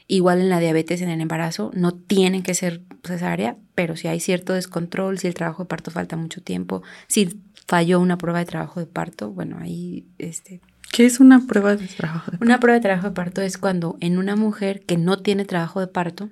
Igual 0.08 0.42
en 0.42 0.50
la 0.50 0.60
diabetes 0.60 1.02
en 1.02 1.10
el 1.10 1.22
embarazo 1.22 1.72
no 1.76 1.94
tienen 1.94 2.42
que 2.42 2.56
ser 2.56 2.82
cesárea, 3.04 3.58
pero 3.76 3.96
si 3.96 4.08
hay 4.08 4.20
cierto 4.20 4.54
descontrol, 4.54 5.20
si 5.20 5.28
el 5.28 5.36
trabajo 5.36 5.64
de 5.64 5.68
parto 5.68 5.92
falta 5.92 6.16
mucho 6.16 6.42
tiempo, 6.42 6.82
si 7.08 7.40
falló 7.68 8.00
una 8.00 8.18
prueba 8.18 8.40
de 8.40 8.46
trabajo 8.46 8.80
de 8.80 8.88
parto, 8.88 9.30
bueno, 9.30 9.60
ahí 9.60 10.08
este 10.18 10.62
¿Qué 10.92 11.06
es 11.06 11.20
una 11.20 11.46
prueba 11.46 11.76
de 11.76 11.86
trabajo 11.88 12.32
de 12.32 12.38
parto? 12.38 12.46
Una 12.46 12.60
prueba 12.60 12.80
de 12.80 12.82
trabajo 12.82 13.10
de 13.10 13.14
parto 13.14 13.42
es 13.42 13.60
cuando 13.60 13.98
en 14.00 14.18
una 14.18 14.36
mujer 14.36 14.82
que 14.82 14.98
no 14.98 15.20
tiene 15.20 15.46
trabajo 15.46 15.80
de 15.80 15.88
parto 15.88 16.30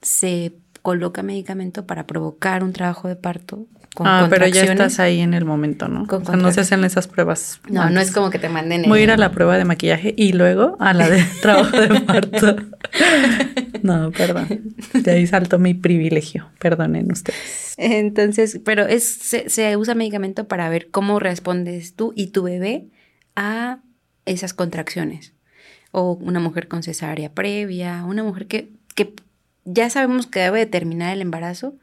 se 0.00 0.56
coloca 0.82 1.24
medicamento 1.24 1.84
para 1.84 2.06
provocar 2.06 2.62
un 2.62 2.72
trabajo 2.72 3.08
de 3.08 3.16
parto 3.16 3.66
ah, 4.04 4.26
pero 4.28 4.46
ya 4.46 4.64
estás 4.64 5.00
ahí 5.00 5.20
en 5.20 5.34
el 5.34 5.44
momento, 5.44 5.88
¿no? 5.88 6.04
o 6.08 6.24
sea, 6.24 6.36
no 6.36 6.52
se 6.52 6.60
hacen 6.60 6.84
esas 6.84 7.08
pruebas. 7.08 7.60
No, 7.68 7.88
no 7.90 8.00
es 8.00 8.10
como 8.10 8.30
que 8.30 8.38
te 8.38 8.48
manden. 8.48 8.82
Voy 8.88 9.00
a 9.00 9.02
ir 9.04 9.10
a 9.10 9.16
la 9.16 9.30
prueba 9.32 9.56
de 9.56 9.64
maquillaje 9.64 10.14
y 10.16 10.32
luego 10.32 10.76
a 10.80 10.92
la 10.92 11.08
de 11.08 11.24
trabajo 11.42 11.80
de 11.80 12.00
parto. 12.00 12.56
no, 13.82 14.10
perdón. 14.10 14.74
De 14.92 15.10
ahí 15.10 15.26
saltó 15.26 15.58
mi 15.58 15.74
privilegio. 15.74 16.50
Perdonen 16.58 17.10
ustedes. 17.10 17.74
Entonces, 17.76 18.60
pero 18.64 18.86
es 18.86 19.04
se, 19.04 19.48
se 19.48 19.76
usa 19.76 19.94
medicamento 19.94 20.48
para 20.48 20.68
ver 20.68 20.90
cómo 20.90 21.18
respondes 21.18 21.94
tú 21.94 22.12
y 22.16 22.28
tu 22.28 22.42
bebé 22.42 22.88
a 23.34 23.80
esas 24.24 24.54
contracciones. 24.54 25.32
O 25.92 26.12
una 26.20 26.40
mujer 26.40 26.68
con 26.68 26.82
cesárea 26.82 27.32
previa, 27.32 28.04
una 28.04 28.22
mujer 28.22 28.46
que, 28.46 28.70
que 28.94 29.14
ya 29.64 29.88
sabemos 29.90 30.26
que 30.26 30.40
debe 30.40 30.66
terminar 30.66 31.12
el 31.12 31.20
embarazo, 31.20 31.76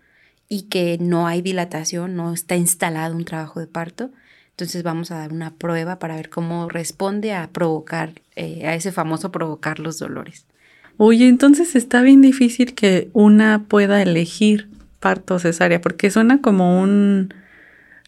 y 0.49 0.63
que 0.63 0.97
no 0.99 1.27
hay 1.27 1.41
dilatación, 1.41 2.15
no 2.15 2.33
está 2.33 2.55
instalado 2.55 3.15
un 3.15 3.25
trabajo 3.25 3.59
de 3.59 3.67
parto. 3.67 4.11
Entonces 4.51 4.83
vamos 4.83 5.09
a 5.09 5.17
dar 5.17 5.33
una 5.33 5.55
prueba 5.55 5.97
para 5.97 6.15
ver 6.15 6.29
cómo 6.29 6.69
responde 6.69 7.33
a 7.33 7.49
provocar, 7.49 8.21
eh, 8.35 8.67
a 8.67 8.75
ese 8.75 8.91
famoso 8.91 9.31
provocar 9.31 9.79
los 9.79 9.97
dolores. 9.97 10.45
Oye, 10.97 11.27
entonces 11.27 11.75
está 11.75 12.01
bien 12.01 12.21
difícil 12.21 12.75
que 12.75 13.09
una 13.13 13.65
pueda 13.67 14.01
elegir 14.01 14.69
parto 14.99 15.39
cesárea, 15.39 15.81
porque 15.81 16.11
suena 16.11 16.39
como 16.39 16.81
un, 16.81 17.33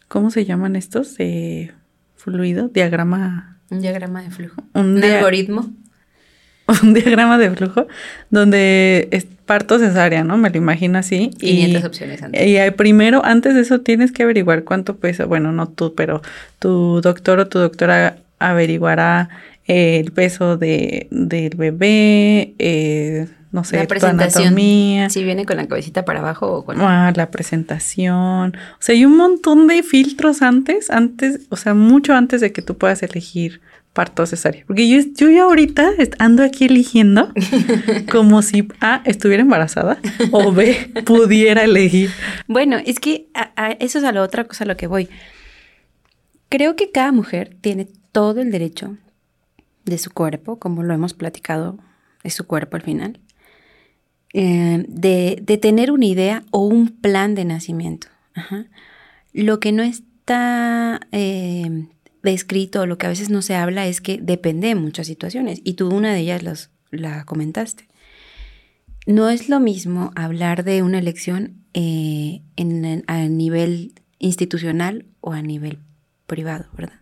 ¿cómo 0.08 0.30
se 0.30 0.44
llaman 0.44 0.76
estos? 0.76 1.16
Eh, 1.18 1.72
fluido, 2.14 2.68
diagrama. 2.68 3.58
Un 3.70 3.80
diagrama 3.80 4.22
de 4.22 4.30
flujo. 4.30 4.62
Un, 4.72 5.02
algoritmo. 5.02 5.68
Un 6.82 6.94
diagrama 6.94 7.38
de 7.38 7.50
flujo 7.50 7.86
donde 8.30 9.08
parto 9.46 9.78
cesárea, 9.78 10.24
¿no? 10.24 10.36
Me 10.36 10.50
lo 10.50 10.56
imagino 10.58 10.98
así. 10.98 11.30
500 11.38 11.82
y, 11.82 11.86
opciones 11.86 12.22
antes. 12.22 12.46
Y 12.46 12.70
primero, 12.72 13.24
antes 13.24 13.54
de 13.54 13.60
eso, 13.62 13.80
tienes 13.80 14.12
que 14.12 14.24
averiguar 14.24 14.64
cuánto 14.64 14.96
pesa. 14.96 15.24
Bueno, 15.24 15.52
no 15.52 15.68
tú, 15.68 15.94
pero 15.94 16.20
tu 16.58 17.00
doctor 17.00 17.38
o 17.38 17.48
tu 17.48 17.58
doctora 17.58 18.18
averiguará 18.38 19.30
el 19.66 20.12
peso 20.12 20.56
de, 20.56 21.08
del 21.10 21.56
bebé, 21.56 22.54
eh, 22.58 23.26
no 23.50 23.64
sé, 23.64 23.78
la 23.78 23.86
presentación, 23.86 24.48
anatomía. 24.48 25.10
Si 25.10 25.24
viene 25.24 25.44
con 25.44 25.56
la 25.56 25.66
cabecita 25.66 26.04
para 26.04 26.20
abajo 26.20 26.52
o 26.52 26.64
con... 26.64 26.80
Ah, 26.80 27.12
la 27.16 27.30
presentación. 27.30 28.56
O 28.56 28.80
sea, 28.80 28.94
hay 28.94 29.04
un 29.04 29.16
montón 29.16 29.66
de 29.66 29.82
filtros 29.82 30.42
antes, 30.42 30.90
antes, 30.90 31.46
o 31.48 31.56
sea, 31.56 31.74
mucho 31.74 32.14
antes 32.14 32.40
de 32.40 32.52
que 32.52 32.62
tú 32.62 32.76
puedas 32.76 33.02
elegir 33.02 33.60
parto 33.96 34.26
cesárea. 34.26 34.62
Porque 34.66 34.86
yo, 34.86 35.00
yo 35.14 35.30
ya 35.30 35.44
ahorita 35.44 35.90
ando 36.18 36.42
aquí 36.42 36.66
eligiendo 36.66 37.32
como 38.12 38.42
si 38.42 38.68
A 38.82 39.00
estuviera 39.06 39.42
embarazada 39.42 39.98
o 40.32 40.52
B 40.52 40.92
pudiera 41.06 41.64
elegir. 41.64 42.10
Bueno, 42.46 42.76
es 42.76 43.00
que 43.00 43.28
eso 43.78 43.98
es 43.98 44.04
a 44.04 44.12
la 44.12 44.22
otra 44.22 44.44
cosa 44.44 44.64
a 44.64 44.66
lo 44.66 44.76
que 44.76 44.86
voy. 44.86 45.08
Creo 46.50 46.76
que 46.76 46.90
cada 46.90 47.10
mujer 47.10 47.56
tiene 47.62 47.88
todo 48.12 48.42
el 48.42 48.52
derecho 48.52 48.98
de 49.86 49.96
su 49.96 50.10
cuerpo, 50.10 50.58
como 50.58 50.82
lo 50.82 50.92
hemos 50.92 51.14
platicado, 51.14 51.78
es 52.22 52.34
su 52.34 52.46
cuerpo 52.46 52.76
al 52.76 52.82
final, 52.82 53.18
eh, 54.34 54.84
de, 54.88 55.38
de, 55.42 55.56
tener 55.56 55.90
una 55.90 56.04
idea 56.04 56.44
o 56.50 56.66
un 56.66 56.88
plan 56.88 57.34
de 57.34 57.46
nacimiento. 57.46 58.08
Lo 59.32 59.58
que 59.58 59.72
no 59.72 59.82
está 59.82 61.00
eh, 61.12 61.86
escrito 62.22 62.86
lo 62.86 62.98
que 62.98 63.06
a 63.06 63.10
veces 63.10 63.30
no 63.30 63.42
se 63.42 63.54
habla 63.54 63.86
es 63.86 64.00
que 64.00 64.18
depende 64.20 64.68
de 64.68 64.74
muchas 64.74 65.06
situaciones 65.06 65.60
y 65.64 65.74
tú 65.74 65.88
una 65.88 66.12
de 66.12 66.20
ellas 66.20 66.42
las, 66.42 66.70
la 66.90 67.24
comentaste. 67.24 67.86
No 69.06 69.30
es 69.30 69.48
lo 69.48 69.60
mismo 69.60 70.10
hablar 70.16 70.64
de 70.64 70.82
una 70.82 70.98
elección 70.98 71.62
eh, 71.74 72.42
en, 72.56 73.04
a 73.06 73.28
nivel 73.28 73.92
institucional 74.18 75.06
o 75.20 75.32
a 75.32 75.42
nivel 75.42 75.78
privado, 76.26 76.66
¿verdad? 76.76 77.00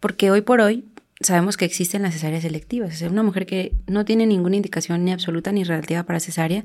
Porque 0.00 0.30
hoy 0.30 0.42
por 0.42 0.60
hoy 0.60 0.84
sabemos 1.20 1.56
que 1.56 1.64
existen 1.64 2.02
las 2.02 2.14
cesáreas 2.14 2.42
selectivas. 2.42 3.00
Es 3.00 3.10
una 3.10 3.22
mujer 3.22 3.46
que 3.46 3.72
no 3.86 4.04
tiene 4.04 4.26
ninguna 4.26 4.56
indicación 4.56 5.04
ni 5.04 5.12
absoluta 5.12 5.52
ni 5.52 5.64
relativa 5.64 6.02
para 6.02 6.20
cesárea, 6.20 6.64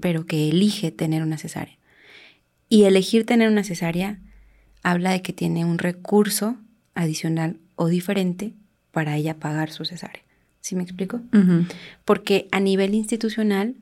pero 0.00 0.24
que 0.24 0.48
elige 0.48 0.90
tener 0.90 1.22
una 1.22 1.36
cesárea. 1.36 1.76
Y 2.68 2.84
elegir 2.84 3.26
tener 3.26 3.50
una 3.50 3.64
cesárea 3.64 4.20
habla 4.82 5.12
de 5.12 5.20
que 5.20 5.32
tiene 5.32 5.64
un 5.64 5.78
recurso 5.78 6.56
adicional 6.94 7.58
o 7.76 7.88
diferente 7.88 8.54
para 8.90 9.16
ella 9.16 9.38
pagar 9.38 9.70
su 9.70 9.84
cesárea. 9.84 10.22
¿Sí 10.60 10.76
me 10.76 10.84
explico? 10.84 11.20
Porque 12.04 12.46
a 12.52 12.60
nivel 12.60 12.94
institucional, 12.94 13.74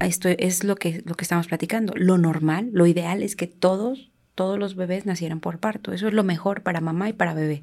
esto 0.00 0.28
es 0.28 0.62
lo 0.62 0.76
que, 0.76 1.02
lo 1.04 1.16
que 1.16 1.24
estamos 1.24 1.48
platicando. 1.48 1.94
Lo 1.96 2.16
normal, 2.16 2.70
lo 2.72 2.86
ideal 2.86 3.24
es 3.24 3.34
que 3.34 3.48
todos, 3.48 4.10
todos 4.36 4.56
los 4.56 4.76
bebés 4.76 5.04
nacieran 5.04 5.40
por 5.40 5.58
parto. 5.58 5.92
Eso 5.92 6.06
es 6.06 6.14
lo 6.14 6.22
mejor 6.22 6.62
para 6.62 6.80
mamá 6.80 7.08
y 7.08 7.12
para 7.12 7.34
bebé. 7.34 7.62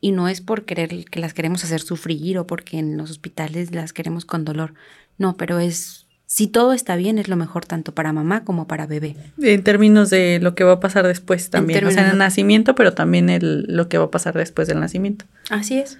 Y 0.00 0.10
no 0.10 0.28
es 0.28 0.40
por 0.40 0.64
querer 0.64 1.04
que 1.04 1.20
las 1.20 1.32
queremos 1.32 1.62
hacer 1.62 1.80
sufrir 1.80 2.38
o 2.38 2.46
porque 2.48 2.78
en 2.78 2.96
los 2.96 3.10
hospitales 3.10 3.72
las 3.72 3.92
queremos 3.92 4.24
con 4.24 4.44
dolor. 4.44 4.74
No, 5.16 5.36
pero 5.36 5.60
es 5.60 6.07
si 6.30 6.46
todo 6.46 6.74
está 6.74 6.94
bien, 6.96 7.18
es 7.18 7.28
lo 7.28 7.36
mejor 7.36 7.64
tanto 7.64 7.94
para 7.94 8.12
mamá 8.12 8.44
como 8.44 8.68
para 8.68 8.86
bebé. 8.86 9.16
En 9.42 9.64
términos 9.64 10.10
de 10.10 10.40
lo 10.40 10.54
que 10.54 10.62
va 10.62 10.72
a 10.72 10.80
pasar 10.80 11.06
después 11.06 11.48
también, 11.48 11.86
o 11.86 11.90
sea, 11.90 12.04
en 12.04 12.12
el 12.12 12.18
nacimiento, 12.18 12.74
pero 12.74 12.92
también 12.92 13.30
el, 13.30 13.64
lo 13.66 13.88
que 13.88 13.96
va 13.96 14.04
a 14.04 14.10
pasar 14.10 14.36
después 14.36 14.68
del 14.68 14.78
nacimiento. 14.78 15.24
Así 15.48 15.78
es. 15.78 15.98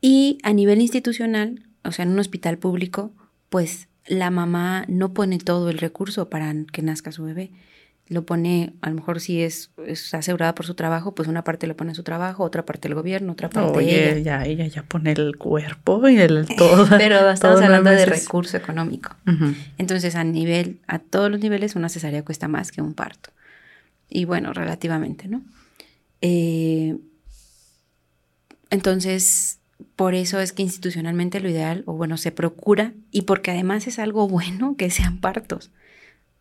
Y 0.00 0.38
a 0.44 0.52
nivel 0.52 0.80
institucional, 0.80 1.66
o 1.82 1.90
sea, 1.90 2.04
en 2.04 2.12
un 2.12 2.20
hospital 2.20 2.58
público, 2.58 3.10
pues 3.48 3.88
la 4.06 4.30
mamá 4.30 4.84
no 4.86 5.12
pone 5.12 5.38
todo 5.38 5.70
el 5.70 5.78
recurso 5.78 6.30
para 6.30 6.54
que 6.72 6.82
nazca 6.82 7.10
su 7.10 7.24
bebé 7.24 7.50
lo 8.08 8.24
pone, 8.24 8.72
a 8.80 8.88
lo 8.88 8.96
mejor 8.96 9.20
si 9.20 9.42
es, 9.42 9.70
asegurada 10.12 10.54
por 10.54 10.64
su 10.64 10.74
trabajo, 10.74 11.14
pues 11.14 11.28
una 11.28 11.44
parte 11.44 11.66
lo 11.66 11.76
pone 11.76 11.90
en 11.90 11.94
su 11.94 12.02
trabajo, 12.02 12.42
otra 12.42 12.64
parte 12.64 12.88
el 12.88 12.94
gobierno, 12.94 13.32
otra 13.32 13.50
parte 13.50 13.78
Oye, 13.78 14.18
ella. 14.18 14.44
ella 14.46 14.66
ya 14.66 14.82
pone 14.82 15.12
el 15.12 15.36
cuerpo 15.36 16.08
y 16.08 16.18
el 16.18 16.46
todo. 16.56 16.86
Pero 16.96 17.30
estamos 17.30 17.60
hablando 17.60 17.90
de 17.90 18.06
recurso 18.06 18.56
económico. 18.56 19.14
Entonces, 19.76 20.14
a 20.14 20.24
nivel, 20.24 20.80
a 20.86 20.98
todos 20.98 21.30
los 21.30 21.40
niveles, 21.40 21.76
una 21.76 21.90
cesárea 21.90 22.24
cuesta 22.24 22.48
más 22.48 22.72
que 22.72 22.80
un 22.80 22.94
parto. 22.94 23.30
Y 24.08 24.24
bueno, 24.24 24.54
relativamente, 24.54 25.28
¿no? 25.28 25.42
Eh, 26.22 26.96
entonces, 28.70 29.58
por 29.96 30.14
eso 30.14 30.40
es 30.40 30.52
que 30.52 30.62
institucionalmente 30.62 31.40
lo 31.40 31.50
ideal, 31.50 31.82
o 31.84 31.92
bueno, 31.92 32.16
se 32.16 32.32
procura, 32.32 32.94
y 33.10 33.22
porque 33.22 33.50
además 33.50 33.86
es 33.86 33.98
algo 33.98 34.28
bueno 34.28 34.76
que 34.78 34.90
sean 34.90 35.18
partos. 35.18 35.70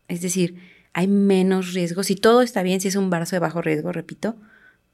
Es 0.07 0.21
decir, 0.21 0.76
hay 0.97 1.07
menos 1.07 1.75
riesgos. 1.75 2.07
Si 2.07 2.15
todo 2.15 2.41
está 2.41 2.63
bien, 2.63 2.81
si 2.81 2.87
es 2.87 2.95
un 2.95 3.03
embarazo 3.03 3.35
de 3.35 3.39
bajo 3.39 3.61
riesgo, 3.61 3.91
repito, 3.91 4.35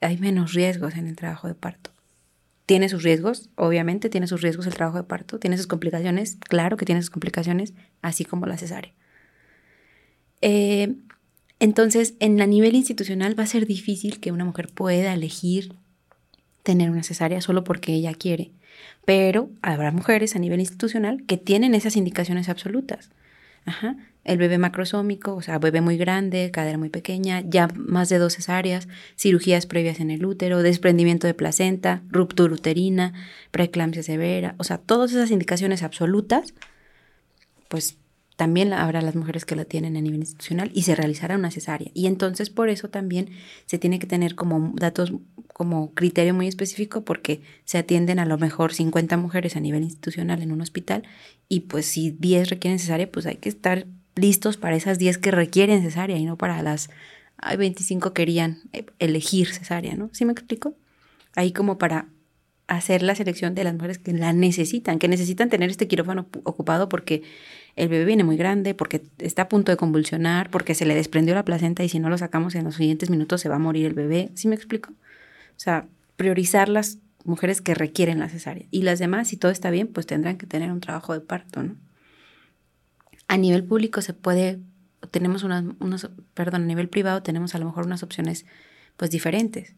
hay 0.02 0.18
menos 0.18 0.52
riesgos 0.52 0.96
en 0.96 1.06
el 1.06 1.16
trabajo 1.16 1.48
de 1.48 1.54
parto. 1.54 1.92
tiene 2.66 2.90
sus 2.90 3.02
riesgos, 3.02 3.48
obviamente 3.54 4.10
tiene 4.10 4.26
sus 4.26 4.42
riesgos 4.42 4.66
el 4.66 4.74
trabajo 4.74 4.98
de 4.98 5.04
parto, 5.04 5.38
tiene 5.38 5.56
sus 5.56 5.66
complicaciones, 5.66 6.36
claro 6.36 6.76
que 6.76 6.84
tiene 6.84 7.00
sus 7.00 7.08
complicaciones, 7.08 7.72
así 8.02 8.26
como 8.26 8.44
la 8.44 8.58
cesárea. 8.58 8.92
Eh, 10.42 10.94
entonces, 11.58 12.14
en 12.20 12.36
la 12.36 12.44
nivel 12.44 12.74
institucional 12.74 13.38
va 13.38 13.44
a 13.44 13.46
ser 13.46 13.66
difícil 13.66 14.20
que 14.20 14.30
una 14.30 14.44
mujer 14.44 14.68
pueda 14.74 15.14
elegir 15.14 15.74
tener 16.62 16.90
una 16.90 17.02
cesárea 17.02 17.40
solo 17.40 17.64
porque 17.64 17.94
ella 17.94 18.12
quiere, 18.12 18.50
pero 19.06 19.48
habrá 19.62 19.90
mujeres 19.90 20.36
a 20.36 20.38
nivel 20.38 20.60
institucional 20.60 21.24
que 21.24 21.38
tienen 21.38 21.74
esas 21.74 21.96
indicaciones 21.96 22.50
absolutas. 22.50 23.08
Ajá 23.64 23.96
el 24.24 24.38
bebé 24.38 24.58
macrosómico, 24.58 25.34
o 25.34 25.42
sea, 25.42 25.58
bebé 25.58 25.80
muy 25.80 25.96
grande, 25.96 26.50
cadera 26.50 26.78
muy 26.78 26.88
pequeña, 26.88 27.42
ya 27.42 27.68
más 27.76 28.08
de 28.08 28.18
dos 28.18 28.34
cesáreas, 28.34 28.88
cirugías 29.16 29.66
previas 29.66 30.00
en 30.00 30.10
el 30.10 30.24
útero, 30.24 30.62
desprendimiento 30.62 31.26
de 31.26 31.34
placenta, 31.34 32.02
ruptura 32.10 32.54
uterina, 32.54 33.12
preeclampsia 33.50 34.02
severa, 34.02 34.54
o 34.58 34.64
sea, 34.64 34.78
todas 34.78 35.12
esas 35.12 35.30
indicaciones 35.30 35.82
absolutas, 35.82 36.54
pues 37.68 37.98
también 38.36 38.72
habrá 38.72 39.00
las 39.00 39.14
mujeres 39.14 39.44
que 39.44 39.54
la 39.54 39.64
tienen 39.64 39.96
a 39.96 40.00
nivel 40.00 40.20
institucional 40.20 40.70
y 40.74 40.82
se 40.82 40.96
realizará 40.96 41.36
una 41.36 41.52
cesárea. 41.52 41.90
Y 41.94 42.06
entonces 42.06 42.50
por 42.50 42.68
eso 42.68 42.88
también 42.88 43.30
se 43.66 43.78
tiene 43.78 43.98
que 43.98 44.08
tener 44.08 44.34
como 44.34 44.72
datos, 44.74 45.12
como 45.52 45.94
criterio 45.94 46.34
muy 46.34 46.48
específico 46.48 47.04
porque 47.04 47.42
se 47.64 47.78
atienden 47.78 48.18
a 48.18 48.26
lo 48.26 48.36
mejor 48.36 48.74
50 48.74 49.16
mujeres 49.18 49.54
a 49.56 49.60
nivel 49.60 49.84
institucional 49.84 50.42
en 50.42 50.50
un 50.50 50.62
hospital 50.62 51.04
y 51.48 51.60
pues 51.60 51.86
si 51.86 52.10
10 52.10 52.50
requieren 52.50 52.80
cesárea, 52.80 53.10
pues 53.10 53.26
hay 53.26 53.36
que 53.36 53.48
estar 53.48 53.86
listos 54.16 54.56
para 54.56 54.76
esas 54.76 54.98
10 54.98 55.18
que 55.18 55.30
requieren 55.30 55.82
cesárea 55.82 56.16
y 56.16 56.24
no 56.24 56.36
para 56.36 56.62
las 56.62 56.90
ay, 57.38 57.56
25 57.56 58.12
querían 58.12 58.62
eh, 58.72 58.86
elegir 58.98 59.48
cesárea, 59.48 59.94
¿no? 59.96 60.10
¿Sí 60.12 60.24
me 60.24 60.32
explico? 60.32 60.74
Ahí 61.34 61.52
como 61.52 61.78
para 61.78 62.08
hacer 62.66 63.02
la 63.02 63.14
selección 63.14 63.54
de 63.54 63.64
las 63.64 63.74
mujeres 63.74 63.98
que 63.98 64.12
la 64.12 64.32
necesitan, 64.32 64.98
que 64.98 65.08
necesitan 65.08 65.50
tener 65.50 65.68
este 65.68 65.86
quirófano 65.86 66.26
ocupado 66.44 66.88
porque 66.88 67.22
el 67.76 67.88
bebé 67.88 68.04
viene 68.04 68.24
muy 68.24 68.36
grande, 68.36 68.74
porque 68.74 69.02
está 69.18 69.42
a 69.42 69.48
punto 69.48 69.70
de 69.72 69.76
convulsionar, 69.76 70.50
porque 70.50 70.74
se 70.74 70.86
le 70.86 70.94
desprendió 70.94 71.34
la 71.34 71.44
placenta 71.44 71.84
y 71.84 71.88
si 71.88 71.98
no 71.98 72.08
lo 72.08 72.16
sacamos 72.16 72.54
en 72.54 72.64
los 72.64 72.76
siguientes 72.76 73.10
minutos 73.10 73.40
se 73.40 73.48
va 73.48 73.56
a 73.56 73.58
morir 73.58 73.86
el 73.86 73.94
bebé. 73.94 74.30
¿Sí 74.34 74.48
me 74.48 74.54
explico? 74.54 74.92
O 74.92 75.60
sea, 75.60 75.86
priorizar 76.16 76.68
las 76.68 76.98
mujeres 77.24 77.60
que 77.60 77.74
requieren 77.74 78.18
la 78.18 78.28
cesárea. 78.28 78.66
Y 78.70 78.82
las 78.82 78.98
demás, 78.98 79.28
si 79.28 79.36
todo 79.36 79.50
está 79.50 79.70
bien, 79.70 79.88
pues 79.88 80.06
tendrán 80.06 80.36
que 80.36 80.46
tener 80.46 80.70
un 80.70 80.80
trabajo 80.80 81.12
de 81.12 81.20
parto, 81.20 81.62
¿no? 81.62 81.76
A 83.28 83.36
nivel 83.36 83.64
público 83.64 84.02
se 84.02 84.12
puede, 84.12 84.60
tenemos 85.10 85.42
unas, 85.42 85.64
unos, 85.80 86.10
perdón, 86.34 86.62
a 86.62 86.66
nivel 86.66 86.88
privado 86.88 87.22
tenemos 87.22 87.54
a 87.54 87.58
lo 87.58 87.66
mejor 87.66 87.86
unas 87.86 88.02
opciones 88.02 88.44
pues 88.96 89.10
diferentes, 89.10 89.74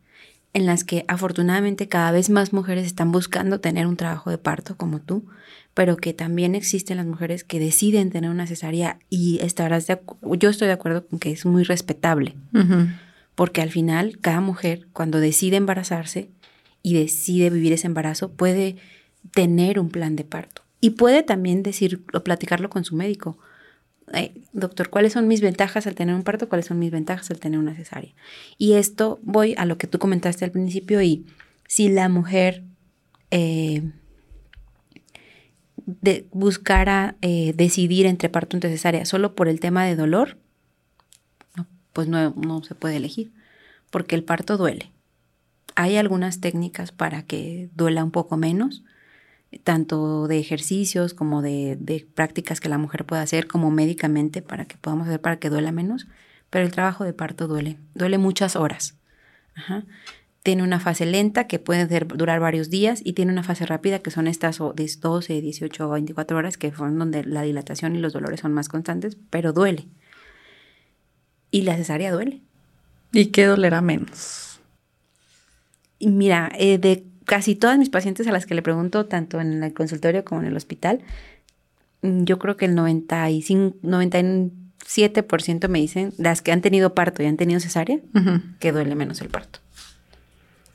en 0.52 0.66
las 0.66 0.84
que 0.84 1.04
afortunadamente 1.08 1.88
cada 1.88 2.10
vez 2.12 2.30
más 2.30 2.52
mujeres 2.52 2.86
están 2.86 3.12
buscando 3.12 3.60
tener 3.60 3.86
un 3.86 3.96
trabajo 3.96 4.30
de 4.30 4.38
parto 4.38 4.76
como 4.76 5.00
tú, 5.00 5.26
pero 5.74 5.96
que 5.96 6.14
también 6.14 6.54
existen 6.54 6.96
las 6.96 7.06
mujeres 7.06 7.44
que 7.44 7.60
deciden 7.60 8.10
tener 8.10 8.30
una 8.30 8.46
cesárea 8.46 8.98
y 9.10 9.38
estarás 9.42 9.86
de 9.86 10.00
yo 10.38 10.48
estoy 10.48 10.68
de 10.68 10.72
acuerdo 10.72 11.06
con 11.06 11.18
que 11.18 11.30
es 11.30 11.44
muy 11.44 11.62
respetable, 11.62 12.34
porque 13.34 13.60
al 13.60 13.70
final 13.70 14.18
cada 14.20 14.40
mujer 14.40 14.88
cuando 14.92 15.20
decide 15.20 15.56
embarazarse 15.56 16.30
y 16.82 16.94
decide 16.94 17.50
vivir 17.50 17.72
ese 17.74 17.88
embarazo 17.88 18.32
puede 18.32 18.76
tener 19.32 19.78
un 19.78 19.90
plan 19.90 20.16
de 20.16 20.24
parto. 20.24 20.62
Y 20.80 20.90
puede 20.90 21.22
también 21.22 21.62
decir 21.62 22.04
o 22.12 22.20
platicarlo 22.20 22.70
con 22.70 22.84
su 22.84 22.96
médico. 22.96 23.38
doctor, 24.52 24.90
¿cuáles 24.90 25.12
son 25.12 25.26
mis 25.26 25.40
ventajas 25.40 25.86
al 25.86 25.94
tener 25.94 26.14
un 26.14 26.22
parto? 26.22 26.48
¿Cuáles 26.48 26.66
son 26.66 26.78
mis 26.78 26.90
ventajas 26.90 27.30
al 27.30 27.40
tener 27.40 27.58
una 27.58 27.74
cesárea? 27.74 28.14
Y 28.58 28.74
esto 28.74 29.18
voy 29.22 29.54
a 29.56 29.64
lo 29.64 29.78
que 29.78 29.86
tú 29.86 29.98
comentaste 29.98 30.44
al 30.44 30.52
principio 30.52 31.02
y 31.02 31.26
si 31.66 31.88
la 31.88 32.08
mujer 32.08 32.62
eh, 33.30 33.82
de, 35.86 36.26
buscara 36.32 37.16
eh, 37.22 37.52
decidir 37.56 38.06
entre 38.06 38.28
parto 38.28 38.56
y 38.56 38.60
cesárea 38.60 39.04
solo 39.04 39.34
por 39.34 39.48
el 39.48 39.60
tema 39.60 39.84
de 39.84 39.96
dolor, 39.96 40.38
pues 41.92 42.08
no, 42.08 42.30
no 42.30 42.62
se 42.62 42.74
puede 42.74 42.96
elegir, 42.96 43.32
porque 43.90 44.16
el 44.16 44.24
parto 44.24 44.58
duele. 44.58 44.90
Hay 45.76 45.96
algunas 45.96 46.40
técnicas 46.40 46.92
para 46.92 47.22
que 47.22 47.70
duela 47.74 48.04
un 48.04 48.10
poco 48.10 48.36
menos, 48.36 48.82
tanto 49.64 50.28
de 50.28 50.38
ejercicios 50.38 51.14
como 51.14 51.42
de, 51.42 52.06
prácticas 52.14 52.60
que 52.60 52.68
la 52.68 52.78
mujer 52.78 53.04
pueda 53.04 53.22
hacer 53.22 53.46
como 53.46 53.70
médicamente 53.70 54.42
para 54.42 54.64
que 54.64 54.76
podamos 54.76 55.08
hacer 55.08 55.20
para 55.20 55.38
que 55.38 55.50
duela 55.50 55.72
menos, 55.72 56.06
pero 56.50 56.64
el 56.64 56.72
trabajo 56.72 57.04
de 57.04 57.12
parto 57.12 57.46
duele, 57.46 57.78
duele 57.94 58.18
muchas 58.18 58.56
horas. 58.56 58.96
Tiene 60.42 60.62
una 60.62 60.78
fase 60.78 61.06
lenta 61.06 61.46
que 61.46 61.58
puede 61.58 61.86
durar 61.86 62.40
varios 62.40 62.70
días 62.70 63.00
y 63.04 63.14
tiene 63.14 63.32
una 63.32 63.42
fase 63.42 63.66
rápida 63.66 63.98
que 63.98 64.10
son 64.10 64.26
estas 64.28 64.58
12, 64.58 65.40
18 65.40 65.88
o 65.88 65.90
24 65.90 66.36
horas 66.36 66.56
que 66.56 66.72
son 66.72 66.98
donde 66.98 67.24
la 67.24 67.42
dilatación 67.42 67.96
y 67.96 67.98
los 67.98 68.12
dolores 68.12 68.40
son 68.40 68.52
más 68.52 68.68
constantes, 68.68 69.16
pero 69.30 69.52
duele. 69.52 69.88
Y 71.50 71.62
la 71.62 71.76
cesárea 71.76 72.12
duele. 72.12 72.42
¿Y 73.12 73.26
qué 73.26 73.46
dolerá 73.46 73.80
menos? 73.80 74.60
Mira, 76.00 76.52
eh, 76.56 76.78
de 76.78 77.06
casi 77.26 77.56
todas 77.56 77.76
mis 77.78 77.90
pacientes 77.90 78.26
a 78.26 78.32
las 78.32 78.46
que 78.46 78.54
le 78.54 78.62
pregunto, 78.62 79.04
tanto 79.04 79.40
en 79.40 79.62
el 79.62 79.74
consultorio 79.74 80.24
como 80.24 80.40
en 80.40 80.46
el 80.46 80.56
hospital, 80.56 81.00
mm, 82.02 82.24
yo 82.24 82.38
creo 82.38 82.56
que 82.56 82.64
el 82.64 82.74
95, 82.74 83.76
97% 83.82 85.68
me 85.68 85.80
dicen, 85.80 86.14
las 86.16 86.40
que 86.40 86.52
han 86.52 86.62
tenido 86.62 86.94
parto 86.94 87.22
y 87.22 87.26
han 87.26 87.36
tenido 87.36 87.60
cesárea, 87.60 87.98
que 88.60 88.72
duele 88.72 88.94
menos 88.94 89.20
el 89.20 89.28
parto. 89.28 89.58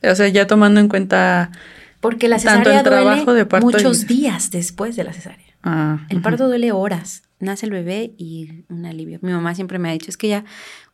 O 0.04 0.14
sea, 0.14 0.28
ya 0.28 0.46
tomando 0.46 0.80
en 0.80 0.88
cuenta... 0.88 1.52
Porque 2.00 2.28
la 2.28 2.40
cesárea 2.40 2.84
duele 2.84 3.48
muchos 3.62 4.08
días 4.08 4.52
después 4.52 4.96
de 4.96 5.04
la 5.04 5.14
cesárea. 5.14 5.46
Ah, 5.64 6.06
el 6.10 6.22
parto 6.22 6.48
duele 6.48 6.72
horas. 6.72 7.24
Nace 7.40 7.68
el 7.68 7.72
bebé 7.72 8.14
y 8.18 8.64
un 8.70 8.86
alivio. 8.86 9.20
Mi 9.22 9.32
mamá 9.32 9.56
siempre 9.56 9.80
me 9.80 9.90
ha 9.90 9.94
dicho, 9.94 10.10
es 10.10 10.18
que 10.18 10.28
ya, 10.28 10.44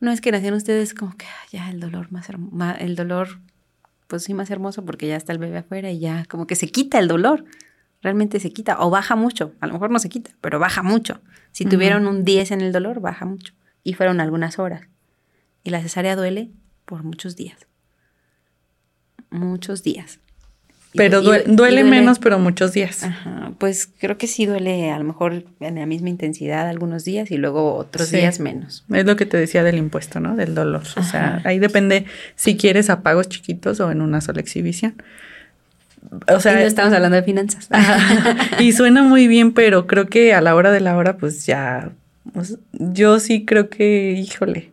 una 0.01 0.11
vez 0.11 0.21
que 0.21 0.31
nacieron 0.31 0.57
ustedes, 0.57 0.93
como 0.93 1.15
que 1.15 1.25
ya 1.51 1.69
el 1.69 1.79
dolor 1.79 2.11
más, 2.11 2.27
el 2.79 2.95
dolor 2.95 3.39
pues 4.07 4.23
sí 4.23 4.33
más 4.33 4.49
hermoso 4.49 4.83
porque 4.85 5.07
ya 5.07 5.15
está 5.15 5.33
el 5.33 5.39
bebé 5.39 5.59
afuera 5.59 5.91
y 5.91 5.99
ya 5.99 6.25
como 6.25 6.47
que 6.47 6.55
se 6.55 6.69
quita 6.69 6.99
el 6.99 7.07
dolor. 7.07 7.45
Realmente 8.01 8.39
se 8.39 8.51
quita 8.51 8.79
o 8.79 8.89
baja 8.89 9.15
mucho. 9.15 9.53
A 9.59 9.67
lo 9.67 9.73
mejor 9.73 9.91
no 9.91 9.99
se 9.99 10.09
quita, 10.09 10.31
pero 10.41 10.59
baja 10.59 10.83
mucho. 10.83 11.19
Si 11.51 11.65
tuvieron 11.65 12.07
un 12.07 12.23
10 12.23 12.51
en 12.51 12.61
el 12.61 12.71
dolor, 12.71 12.99
baja 12.99 13.25
mucho. 13.25 13.53
Y 13.83 13.93
fueron 13.93 14.19
algunas 14.19 14.59
horas. 14.59 14.87
Y 15.63 15.71
la 15.71 15.81
cesárea 15.81 16.15
duele 16.15 16.51
por 16.85 17.03
muchos 17.03 17.35
días. 17.35 17.67
Muchos 19.29 19.83
días. 19.83 20.19
Pero 20.97 21.21
duele, 21.21 21.83
menos, 21.83 22.19
pero 22.19 22.39
muchos 22.39 22.73
días. 22.73 23.03
Ajá, 23.03 23.53
pues 23.57 23.89
creo 23.99 24.17
que 24.17 24.27
sí 24.27 24.45
duele 24.45 24.91
a 24.91 24.97
lo 24.97 25.03
mejor 25.03 25.45
en 25.59 25.75
la 25.75 25.85
misma 25.85 26.09
intensidad 26.09 26.67
algunos 26.67 27.05
días 27.05 27.31
y 27.31 27.37
luego 27.37 27.75
otros 27.75 28.11
días 28.11 28.39
menos. 28.39 28.83
Es 28.91 29.05
lo 29.05 29.15
que 29.15 29.25
te 29.25 29.37
decía 29.37 29.63
del 29.63 29.77
impuesto, 29.77 30.19
¿no? 30.19 30.35
Del 30.35 30.55
dolor. 30.55 30.83
O 30.97 31.03
sea, 31.03 31.41
ahí 31.45 31.59
depende 31.59 32.05
si 32.35 32.57
quieres 32.57 32.89
a 32.89 33.01
pagos 33.01 33.29
chiquitos 33.29 33.79
o 33.79 33.91
en 33.91 34.01
una 34.01 34.21
sola 34.21 34.41
exhibición. 34.41 35.01
O 36.27 36.39
sea, 36.39 36.53
y 36.53 36.55
no 36.55 36.61
estamos 36.61 36.93
hablando 36.93 37.15
de 37.15 37.23
finanzas. 37.23 37.69
y 38.59 38.71
suena 38.71 39.03
muy 39.03 39.27
bien, 39.27 39.53
pero 39.53 39.87
creo 39.87 40.07
que 40.07 40.33
a 40.33 40.41
la 40.41 40.55
hora 40.55 40.71
de 40.71 40.79
la 40.79 40.97
hora, 40.97 41.17
pues 41.17 41.45
ya, 41.45 41.91
pues, 42.33 42.57
yo 42.71 43.19
sí 43.19 43.45
creo 43.45 43.69
que, 43.69 44.13
híjole, 44.13 44.71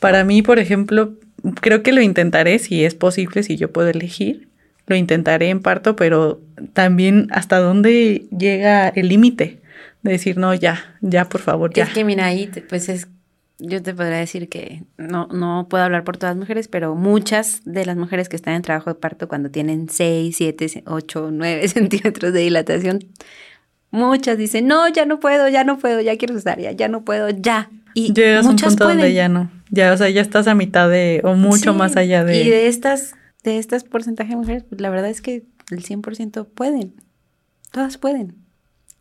para 0.00 0.24
mí, 0.24 0.42
por 0.42 0.58
ejemplo, 0.58 1.14
creo 1.60 1.82
que 1.82 1.92
lo 1.92 2.00
intentaré 2.00 2.58
si 2.58 2.84
es 2.84 2.94
posible, 2.94 3.42
si 3.42 3.56
yo 3.56 3.72
puedo 3.72 3.88
elegir 3.88 4.47
lo 4.88 4.96
intentaré 4.96 5.50
en 5.50 5.60
parto, 5.60 5.94
pero 5.94 6.40
también 6.72 7.28
hasta 7.30 7.58
dónde 7.58 8.26
llega 8.36 8.88
el 8.88 9.08
límite 9.08 9.60
de 10.02 10.12
decir, 10.12 10.38
no, 10.38 10.54
ya, 10.54 10.96
ya, 11.00 11.28
por 11.28 11.40
favor, 11.40 11.72
ya. 11.72 11.84
Es 11.84 11.90
que 11.90 12.04
mira, 12.04 12.26
ahí, 12.26 12.50
pues 12.68 12.88
es, 12.88 13.08
yo 13.58 13.82
te 13.82 13.94
podría 13.94 14.18
decir 14.18 14.48
que 14.48 14.84
no, 14.96 15.26
no 15.28 15.66
puedo 15.68 15.84
hablar 15.84 16.04
por 16.04 16.16
todas 16.16 16.34
las 16.34 16.40
mujeres, 16.40 16.68
pero 16.68 16.94
muchas 16.94 17.60
de 17.64 17.84
las 17.84 17.96
mujeres 17.96 18.28
que 18.28 18.36
están 18.36 18.54
en 18.54 18.62
trabajo 18.62 18.90
de 18.90 18.94
parto 18.94 19.28
cuando 19.28 19.50
tienen 19.50 19.88
6, 19.90 20.34
7, 20.36 20.84
8, 20.86 21.30
9 21.32 21.68
centímetros 21.68 22.32
de 22.32 22.40
dilatación, 22.40 23.04
muchas 23.90 24.38
dicen, 24.38 24.66
no, 24.66 24.88
ya 24.88 25.04
no 25.04 25.20
puedo, 25.20 25.48
ya 25.48 25.64
no 25.64 25.78
puedo, 25.78 26.00
ya 26.00 26.16
quiero 26.16 26.34
cesárea, 26.34 26.72
ya 26.72 26.88
no 26.88 27.04
puedo, 27.04 27.28
ya. 27.28 27.70
Y 27.94 28.12
Llegas 28.14 28.46
a 28.46 28.50
un 28.50 28.56
punto 28.56 28.88
donde 28.88 29.12
ya 29.12 29.28
no, 29.28 29.50
ya, 29.70 29.92
o 29.92 29.96
sea, 29.96 30.08
ya 30.08 30.22
estás 30.22 30.46
a 30.46 30.54
mitad 30.54 30.88
de, 30.88 31.20
o 31.24 31.34
mucho 31.34 31.74
más 31.74 31.96
allá 31.96 32.24
de... 32.24 32.42
Y 32.42 32.48
de 32.48 32.68
estas 32.68 33.14
de 33.42 33.58
estas 33.58 33.84
porcentaje 33.84 34.30
de 34.30 34.36
mujeres, 34.36 34.64
pues 34.64 34.80
la 34.80 34.90
verdad 34.90 35.10
es 35.10 35.22
que 35.22 35.46
el 35.70 35.84
100% 35.84 36.46
pueden. 36.48 36.94
Todas 37.70 37.98
pueden. 37.98 38.47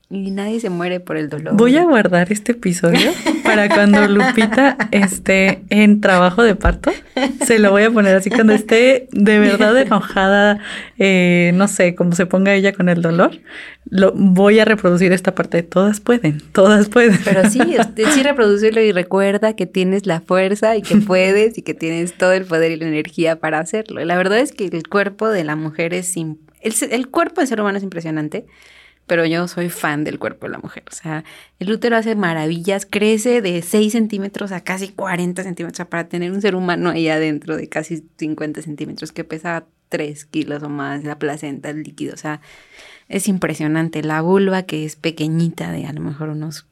Y 0.09 0.31
nadie 0.31 0.61
se 0.61 0.69
muere 0.69 1.01
por 1.01 1.17
el 1.17 1.27
dolor. 1.27 1.53
Voy 1.57 1.75
a 1.75 1.83
guardar 1.83 2.31
este 2.31 2.53
episodio 2.53 3.11
para 3.43 3.67
cuando 3.67 4.07
Lupita 4.07 4.77
esté 4.91 5.63
en 5.69 5.99
trabajo 5.99 6.43
de 6.43 6.55
parto. 6.55 6.93
Se 7.45 7.59
lo 7.59 7.71
voy 7.71 7.83
a 7.83 7.91
poner 7.91 8.15
así 8.15 8.29
cuando 8.29 8.53
esté 8.53 9.09
de 9.11 9.39
verdad 9.39 9.77
enojada, 9.77 10.59
eh, 10.97 11.51
no 11.55 11.67
sé, 11.67 11.93
cómo 11.93 12.13
se 12.13 12.25
ponga 12.25 12.53
ella 12.53 12.71
con 12.71 12.87
el 12.87 13.01
dolor. 13.01 13.31
Lo, 13.89 14.13
voy 14.13 14.59
a 14.59 14.65
reproducir 14.65 15.11
esta 15.11 15.35
parte. 15.35 15.61
Todas 15.61 15.99
pueden, 15.99 16.41
todas 16.53 16.87
pueden. 16.87 17.19
Pero 17.25 17.49
sí, 17.49 17.59
sí 18.13 18.23
reproducirlo 18.23 18.79
y 18.79 18.93
recuerda 18.93 19.57
que 19.57 19.65
tienes 19.65 20.05
la 20.05 20.21
fuerza 20.21 20.77
y 20.77 20.83
que 20.83 20.95
puedes 20.95 21.57
y 21.57 21.63
que 21.63 21.73
tienes 21.73 22.13
todo 22.13 22.31
el 22.31 22.45
poder 22.45 22.71
y 22.71 22.77
la 22.77 22.87
energía 22.87 23.41
para 23.41 23.59
hacerlo. 23.59 24.05
La 24.05 24.15
verdad 24.15 24.39
es 24.39 24.53
que 24.53 24.67
el 24.67 24.87
cuerpo 24.87 25.27
de 25.27 25.43
la 25.43 25.57
mujer 25.57 25.93
es, 25.93 26.15
el, 26.15 26.37
el 26.91 27.09
cuerpo 27.09 27.41
del 27.41 27.49
ser 27.49 27.59
humano 27.59 27.77
es 27.77 27.83
impresionante, 27.83 28.45
pero 29.07 29.25
yo 29.25 29.47
soy 29.47 29.69
fan 29.69 30.03
del 30.03 30.19
cuerpo 30.19 30.45
de 30.45 30.51
la 30.51 30.59
mujer. 30.59 30.83
O 30.91 30.93
sea, 30.93 31.23
el 31.59 31.71
útero 31.71 31.95
hace 31.95 32.15
maravillas, 32.15 32.85
crece 32.85 33.41
de 33.41 33.61
6 33.61 33.93
centímetros 33.93 34.51
a 34.51 34.61
casi 34.61 34.89
40 34.89 35.43
centímetros 35.43 35.87
para 35.87 36.09
tener 36.09 36.31
un 36.31 36.41
ser 36.41 36.55
humano 36.55 36.89
ahí 36.89 37.07
adentro 37.07 37.55
de 37.55 37.69
casi 37.69 38.03
50 38.17 38.61
centímetros 38.61 39.13
que 39.13 39.23
pesa 39.23 39.65
3 39.89 40.25
kilos 40.25 40.61
o 40.61 40.69
más, 40.69 41.05
la 41.05 41.17
placenta, 41.17 41.69
el 41.69 41.83
líquido. 41.83 42.13
O 42.13 42.17
sea, 42.17 42.41
es 43.07 43.29
impresionante. 43.29 44.03
La 44.03 44.21
vulva, 44.21 44.63
que 44.63 44.83
es 44.83 44.97
pequeñita, 44.97 45.71
de 45.71 45.85
a 45.85 45.93
lo 45.93 46.01
mejor 46.01 46.29
unos 46.29 46.67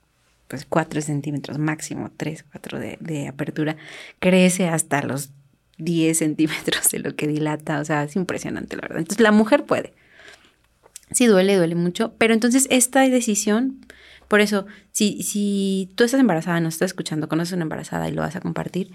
pues 0.49 0.65
4 0.65 1.01
centímetros 1.01 1.57
máximo, 1.57 2.11
3, 2.15 2.45
4 2.51 2.79
de, 2.79 2.97
de 2.99 3.27
apertura, 3.29 3.77
crece 4.19 4.67
hasta 4.67 5.01
los 5.01 5.31
10 5.77 6.17
centímetros 6.17 6.89
de 6.91 6.99
lo 6.99 7.15
que 7.15 7.27
dilata. 7.27 7.79
O 7.79 7.85
sea, 7.85 8.03
es 8.03 8.17
impresionante, 8.17 8.75
la 8.75 8.81
verdad. 8.81 8.99
Entonces, 8.99 9.23
la 9.23 9.31
mujer 9.31 9.63
puede. 9.63 9.93
Sí 11.11 11.27
duele, 11.27 11.55
duele 11.55 11.75
mucho, 11.75 12.13
pero 12.17 12.33
entonces 12.33 12.67
esta 12.69 13.01
decisión, 13.01 13.85
por 14.27 14.41
eso, 14.41 14.65
si, 14.91 15.21
si 15.23 15.91
tú 15.95 16.03
estás 16.03 16.19
embarazada, 16.19 16.59
nos 16.59 16.75
estás 16.75 16.87
escuchando, 16.87 17.27
conoces 17.27 17.53
una 17.53 17.63
embarazada 17.63 18.09
y 18.09 18.11
lo 18.11 18.21
vas 18.21 18.35
a 18.35 18.41
compartir, 18.41 18.91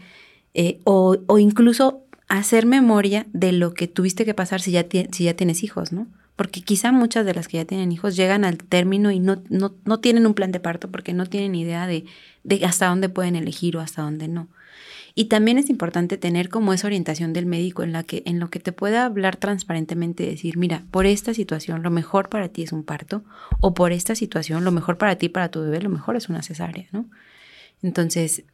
eh, 0.55 0.81
o, 0.85 1.17
o, 1.27 1.39
incluso 1.39 2.05
hacer 2.29 2.67
memoria 2.67 3.27
de 3.33 3.53
lo 3.53 3.75
que 3.75 3.87
tuviste 3.87 4.25
que 4.25 4.35
pasar 4.35 4.61
si 4.61 4.73
ya, 4.73 4.87
si 5.13 5.25
ya 5.25 5.35
tienes 5.35 5.63
hijos, 5.63 5.93
¿no? 5.93 6.09
Porque 6.35 6.63
quizá 6.63 6.91
muchas 6.91 7.27
de 7.27 7.35
las 7.35 7.49
que 7.49 7.59
ya 7.59 7.65
tienen 7.65 7.93
hijos 7.93 8.17
llegan 8.17 8.45
al 8.45 8.59
término 8.59 9.11
y 9.11 9.21
no, 9.21 9.43
no, 9.49 9.75
no 9.85 10.01
tienen 10.01 10.27
un 10.27 10.35
plan 10.35 10.53
de 10.53 10.59
parto 10.59 10.91
porque 10.91 11.13
no 11.13 11.27
tienen 11.27 11.55
idea 11.55 11.87
de, 11.87 12.07
de 12.45 12.65
hasta 12.65 12.87
dónde 12.87 13.09
pueden 13.09 13.37
elegir 13.37 13.77
o 13.77 13.81
hasta 13.81 14.03
dónde 14.03 14.27
no. 14.27 14.49
Y 15.15 15.27
también 15.27 15.59
es 15.59 15.71
importante 15.71 16.17
tener 16.17 16.49
como 16.49 16.73
esa 16.73 16.87
orientación 16.87 17.33
del 17.33 17.47
médico 17.47 17.83
en 17.83 17.93
la 17.93 18.03
que 18.03 18.23
en 18.27 18.39
lo 18.39 18.51
que 18.51 18.61
te 18.61 18.73
pueda 18.73 19.05
hablar 19.05 19.37
transparentemente 19.37 20.25
y 20.25 20.31
decir, 20.31 20.57
mira, 20.57 20.85
por 20.91 21.07
esta 21.07 21.35
situación 21.35 21.83
lo 21.83 21.91
mejor 21.91 22.29
para 22.29 22.49
ti 22.49 22.63
es 22.63 22.73
un 22.73 22.85
parto 22.85 23.25
o 23.61 23.75
por 23.75 23.93
esta 23.93 24.15
situación 24.15 24.65
lo 24.65 24.71
mejor 24.71 24.99
para 24.99 25.17
ti 25.17 25.29
para 25.29 25.51
tu 25.51 25.61
bebé 25.61 25.81
lo 25.81 25.91
mejor 25.91 26.17
es 26.17 26.29
una 26.29 26.43
cesárea, 26.43 26.87
¿no? 26.93 27.07
Entonces, 27.83 28.45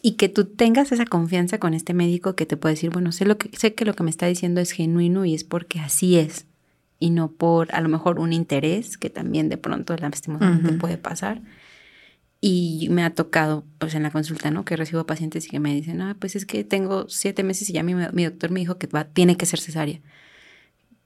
y 0.00 0.12
que 0.12 0.28
tú 0.28 0.44
tengas 0.46 0.92
esa 0.92 1.06
confianza 1.06 1.58
con 1.58 1.74
este 1.74 1.94
médico 1.94 2.34
que 2.34 2.46
te 2.46 2.56
puede 2.56 2.74
decir, 2.74 2.90
bueno, 2.90 3.12
sé 3.12 3.24
lo 3.24 3.38
que 3.38 3.50
sé 3.56 3.74
que 3.74 3.84
lo 3.84 3.94
que 3.94 4.02
me 4.02 4.10
está 4.10 4.26
diciendo 4.26 4.60
es 4.60 4.72
genuino 4.72 5.24
y 5.24 5.34
es 5.34 5.44
porque 5.44 5.78
así 5.78 6.16
es 6.16 6.46
y 6.98 7.10
no 7.10 7.32
por 7.32 7.74
a 7.74 7.80
lo 7.80 7.88
mejor 7.88 8.18
un 8.20 8.32
interés 8.32 8.96
que 8.96 9.10
también 9.10 9.48
de 9.48 9.56
pronto 9.56 9.96
lastimosamente 9.96 10.74
uh 10.74 10.78
puede 10.78 10.98
pasar 10.98 11.42
y 12.44 12.88
me 12.90 13.04
ha 13.04 13.14
tocado, 13.14 13.64
pues 13.78 13.94
en 13.94 14.02
la 14.02 14.10
consulta, 14.10 14.50
¿no? 14.50 14.64
Que 14.64 14.74
recibo 14.74 15.06
pacientes 15.06 15.46
y 15.46 15.48
que 15.48 15.60
me 15.60 15.72
dicen, 15.72 16.00
ah, 16.02 16.16
pues 16.18 16.34
es 16.34 16.44
que 16.44 16.64
tengo 16.64 17.08
siete 17.08 17.44
meses 17.44 17.70
y 17.70 17.72
ya 17.72 17.84
mi, 17.84 17.94
mi 17.94 18.24
doctor 18.24 18.50
me 18.50 18.58
dijo 18.58 18.78
que 18.78 18.88
va, 18.88 19.04
tiene 19.04 19.36
que 19.36 19.46
ser 19.46 19.60
cesárea. 19.60 20.00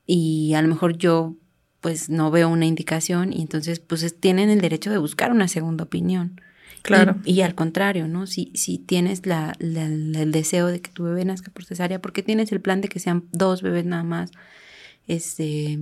Y 0.07 0.55
a 0.55 0.63
lo 0.63 0.69
mejor 0.69 0.97
yo, 0.97 1.35
pues 1.83 2.09
no 2.09 2.31
veo 2.31 2.49
una 2.49 2.65
indicación 2.65 3.35
y 3.35 3.43
entonces, 3.43 3.81
pues 3.81 4.19
tienen 4.19 4.49
el 4.49 4.63
derecho 4.63 4.91
de 4.91 4.97
buscar 4.97 5.31
una 5.31 5.47
segunda 5.47 5.85
opinión. 5.85 6.41
Claro. 6.81 7.17
Y, 7.27 7.35
y 7.35 7.43
al 7.43 7.55
contrario, 7.55 8.09
¿no? 8.09 8.27
Si, 8.27 8.51
si 8.55 8.79
tienes 8.79 9.27
la, 9.27 9.55
la, 9.59 9.85
el 9.85 10.33
deseo 10.33 10.69
de 10.69 10.81
que 10.81 10.91
tu 10.91 11.05
bebé 11.05 11.27
nazca 11.27 11.51
por 11.51 11.67
cesárea, 11.67 12.01
porque 12.01 12.23
tienes 12.23 12.51
el 12.51 12.63
plan 12.63 12.81
de 12.81 12.89
que 12.89 12.99
sean 12.99 13.25
dos 13.33 13.61
bebés 13.61 13.85
nada 13.85 14.05
más, 14.05 14.31
este, 15.07 15.81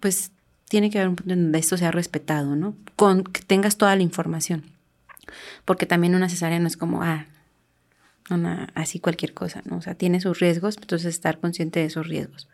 pues 0.00 0.30
tiene 0.70 0.88
que 0.88 0.96
haber 0.96 1.10
un 1.10 1.16
punto 1.16 1.34
en 1.34 1.42
donde 1.42 1.58
esto 1.58 1.76
sea 1.76 1.90
respetado, 1.90 2.56
¿no? 2.56 2.74
Con 2.96 3.22
que 3.22 3.42
tengas 3.42 3.76
toda 3.76 3.94
la 3.96 4.02
información 4.02 4.72
porque 5.64 5.86
también 5.86 6.14
una 6.14 6.28
cesárea 6.28 6.58
no 6.58 6.66
es 6.66 6.76
como, 6.76 7.02
ah, 7.02 7.26
una, 8.30 8.70
así 8.74 9.00
cualquier 9.00 9.34
cosa, 9.34 9.62
¿no? 9.64 9.76
O 9.76 9.82
sea, 9.82 9.94
tiene 9.94 10.20
sus 10.20 10.40
riesgos, 10.40 10.76
entonces 10.80 11.08
estar 11.08 11.40
consciente 11.40 11.80
de 11.80 11.86
esos 11.86 12.08
riesgos. 12.08 12.48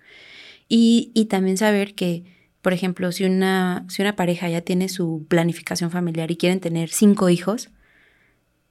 Y, 0.69 1.11
y 1.15 1.27
también 1.27 1.57
saber 1.57 1.95
que, 1.95 2.25
por 2.63 2.73
ejemplo, 2.73 3.13
si 3.13 3.25
una, 3.25 3.85
si 3.89 4.03
una 4.03 4.17
pareja 4.17 4.49
ya 4.49 4.61
tiene 4.61 4.89
su 4.89 5.27
planificación 5.29 5.91
familiar 5.91 6.31
y 6.31 6.37
quieren 6.37 6.61
tener 6.61 6.91
cinco 6.91 7.29
hijos, 7.29 7.71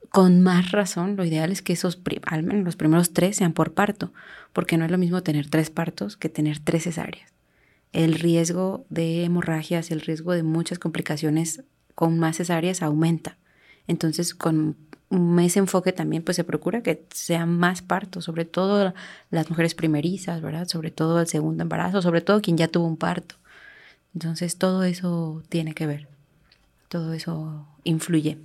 con 0.10 0.42
más 0.42 0.72
razón, 0.72 1.16
lo 1.16 1.24
ideal 1.24 1.52
es 1.52 1.62
que 1.62 1.74
esos, 1.74 2.02
al 2.26 2.44
menos 2.44 2.66
los 2.66 2.76
primeros 2.76 3.14
tres 3.14 3.38
sean 3.38 3.54
por 3.54 3.74
parto, 3.74 4.12
porque 4.54 4.78
no 4.78 4.86
es 4.86 4.92
lo 4.92 4.98
mismo 4.98 5.22
tener 5.24 5.50
tres 5.50 5.70
partos 5.70 6.18
que 6.18 6.30
tener 6.30 6.60
tres 6.60 6.84
cesáreas. 6.84 7.32
El 7.92 8.16
riesgo 8.16 8.86
de 8.90 9.24
hemorragias, 9.24 9.92
el 9.92 10.02
riesgo 10.02 10.34
de 10.34 10.44
muchas 10.44 10.80
complicaciones 10.80 11.64
con 11.96 12.18
más 12.20 12.38
cesáreas 12.38 12.82
aumenta. 12.82 13.38
Entonces, 13.90 14.36
con 14.36 14.78
ese 15.40 15.58
enfoque 15.58 15.92
también 15.92 16.24
pues 16.24 16.36
se 16.36 16.44
procura 16.44 16.84
que 16.84 17.08
sean 17.12 17.58
más 17.58 17.82
partos, 17.82 18.24
sobre 18.24 18.46
todo 18.46 18.94
las 19.32 19.50
mujeres 19.50 19.74
primerizas, 19.74 20.42
¿verdad? 20.42 20.68
Sobre 20.68 20.92
todo 20.92 21.20
el 21.20 21.28
segundo 21.28 21.64
embarazo, 21.64 22.04
sobre 22.04 22.22
todo 22.22 22.40
quien 22.40 22.56
ya 22.56 22.68
tuvo 22.68 22.86
un 22.86 22.98
parto. 22.98 23.36
Entonces, 24.14 24.58
todo 24.58 24.84
eso 24.84 25.42
tiene 25.50 25.74
que 25.74 25.88
ver, 25.88 26.08
todo 26.88 27.14
eso 27.14 27.68
influye. 27.84 28.38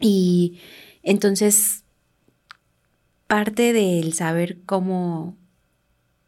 Y 0.00 0.58
entonces, 1.04 1.84
parte 3.28 3.72
del 3.72 4.12
saber 4.12 4.58
cómo 4.66 5.36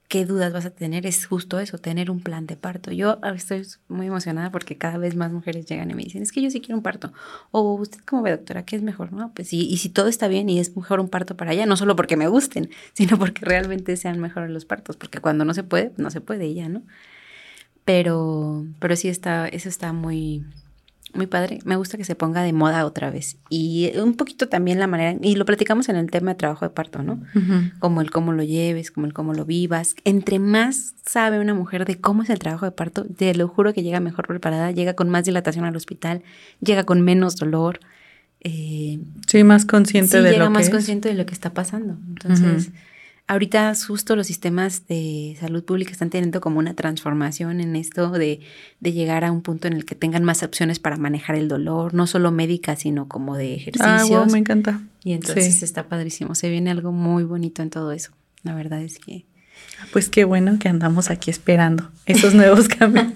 qué 0.08 0.24
dudas 0.24 0.52
vas 0.52 0.66
a 0.66 0.70
tener 0.70 1.06
es 1.06 1.26
justo 1.26 1.58
eso, 1.58 1.78
tener 1.78 2.10
un 2.10 2.20
plan 2.20 2.46
de 2.46 2.56
parto. 2.56 2.92
Yo 2.92 3.18
estoy 3.34 3.66
muy 3.88 4.06
emocionada 4.06 4.50
porque 4.50 4.78
cada 4.78 4.98
vez 4.98 5.16
más 5.16 5.32
mujeres 5.32 5.66
llegan 5.66 5.90
y 5.90 5.94
me 5.94 6.04
dicen, 6.04 6.22
es 6.22 6.32
que 6.32 6.42
yo 6.42 6.50
sí 6.50 6.60
quiero 6.60 6.76
un 6.76 6.82
parto. 6.82 7.12
O 7.50 7.74
usted 7.74 8.00
como 8.00 8.22
ve, 8.22 8.30
doctora, 8.30 8.64
¿qué 8.64 8.76
es 8.76 8.82
mejor? 8.82 9.12
No, 9.12 9.32
pues 9.34 9.48
sí, 9.48 9.66
y 9.68 9.78
si 9.78 9.88
todo 9.88 10.08
está 10.08 10.28
bien 10.28 10.48
y 10.48 10.60
es 10.60 10.76
mejor 10.76 11.00
un 11.00 11.08
parto 11.08 11.36
para 11.36 11.50
allá, 11.52 11.66
no 11.66 11.76
solo 11.76 11.96
porque 11.96 12.16
me 12.16 12.28
gusten, 12.28 12.70
sino 12.92 13.18
porque 13.18 13.44
realmente 13.44 13.96
sean 13.96 14.20
mejores 14.20 14.50
los 14.50 14.64
partos, 14.64 14.96
porque 14.96 15.20
cuando 15.20 15.44
no 15.44 15.54
se 15.54 15.64
puede, 15.64 15.92
no 15.96 16.10
se 16.10 16.20
puede 16.20 16.54
ya, 16.54 16.68
¿no? 16.68 16.82
Pero, 17.84 18.66
pero 18.80 18.96
sí 18.96 19.08
está, 19.08 19.46
eso 19.48 19.68
está 19.68 19.92
muy, 19.92 20.44
muy 21.16 21.26
padre. 21.26 21.58
Me 21.64 21.76
gusta 21.76 21.96
que 21.96 22.04
se 22.04 22.14
ponga 22.14 22.42
de 22.42 22.52
moda 22.52 22.84
otra 22.86 23.10
vez. 23.10 23.36
Y 23.48 23.92
un 23.98 24.14
poquito 24.14 24.48
también 24.48 24.78
la 24.78 24.86
manera, 24.86 25.18
y 25.20 25.34
lo 25.34 25.44
platicamos 25.44 25.88
en 25.88 25.96
el 25.96 26.10
tema 26.10 26.32
de 26.32 26.36
trabajo 26.36 26.64
de 26.64 26.70
parto, 26.70 27.02
¿no? 27.02 27.20
Como 27.78 28.00
el 28.00 28.10
cómo 28.10 28.32
lo 28.32 28.42
lleves, 28.42 28.90
como 28.90 29.06
el 29.06 29.12
cómo 29.12 29.34
lo 29.34 29.44
vivas. 29.44 29.94
Entre 30.04 30.38
más 30.38 30.94
sabe 31.04 31.40
una 31.40 31.54
mujer 31.54 31.84
de 31.84 32.00
cómo 32.00 32.22
es 32.22 32.30
el 32.30 32.38
trabajo 32.38 32.66
de 32.66 32.72
parto, 32.72 33.04
te 33.04 33.34
lo 33.34 33.48
juro 33.48 33.72
que 33.72 33.82
llega 33.82 34.00
mejor 34.00 34.26
preparada, 34.26 34.70
llega 34.70 34.94
con 34.94 35.08
más 35.08 35.24
dilatación 35.24 35.64
al 35.64 35.76
hospital, 35.76 36.22
llega 36.60 36.84
con 36.84 37.00
menos 37.00 37.36
dolor. 37.36 37.80
Eh, 38.40 39.00
sí, 39.26 39.44
más 39.44 39.64
consciente 39.64 40.18
de 40.18 40.22
lo 40.22 40.28
que 40.28 40.34
llega 40.34 40.50
más 40.50 40.70
consciente 40.70 41.08
de 41.08 41.14
lo 41.14 41.26
que 41.26 41.34
está 41.34 41.52
pasando. 41.52 41.96
Entonces 42.08 42.70
ahorita 43.28 43.72
justo 43.74 44.16
los 44.16 44.26
sistemas 44.26 44.86
de 44.86 45.36
salud 45.40 45.64
pública 45.64 45.92
están 45.92 46.10
teniendo 46.10 46.40
como 46.40 46.58
una 46.58 46.74
transformación 46.74 47.60
en 47.60 47.76
esto 47.76 48.10
de, 48.10 48.40
de, 48.80 48.92
llegar 48.92 49.24
a 49.24 49.32
un 49.32 49.42
punto 49.42 49.66
en 49.66 49.74
el 49.74 49.84
que 49.84 49.94
tengan 49.94 50.24
más 50.24 50.42
opciones 50.42 50.78
para 50.78 50.96
manejar 50.96 51.36
el 51.36 51.48
dolor, 51.48 51.94
no 51.94 52.06
solo 52.06 52.30
médica, 52.30 52.76
sino 52.76 53.08
como 53.08 53.36
de 53.36 53.54
ejercicios. 53.54 54.10
Ah, 54.10 54.26
me 54.30 54.38
encanta. 54.38 54.80
Y 55.02 55.12
entonces 55.12 55.62
está 55.62 55.88
padrísimo. 55.88 56.34
Se 56.34 56.50
viene 56.50 56.70
algo 56.70 56.92
muy 56.92 57.24
bonito 57.24 57.62
en 57.62 57.70
todo 57.70 57.92
eso. 57.92 58.12
La 58.42 58.54
verdad 58.54 58.82
es 58.82 58.98
que... 58.98 59.24
Pues 59.92 60.08
qué 60.08 60.24
bueno 60.24 60.58
que 60.58 60.68
andamos 60.68 61.10
aquí 61.10 61.30
esperando 61.30 61.90
esos 62.06 62.34
nuevos 62.34 62.68
cambios. 62.68 63.06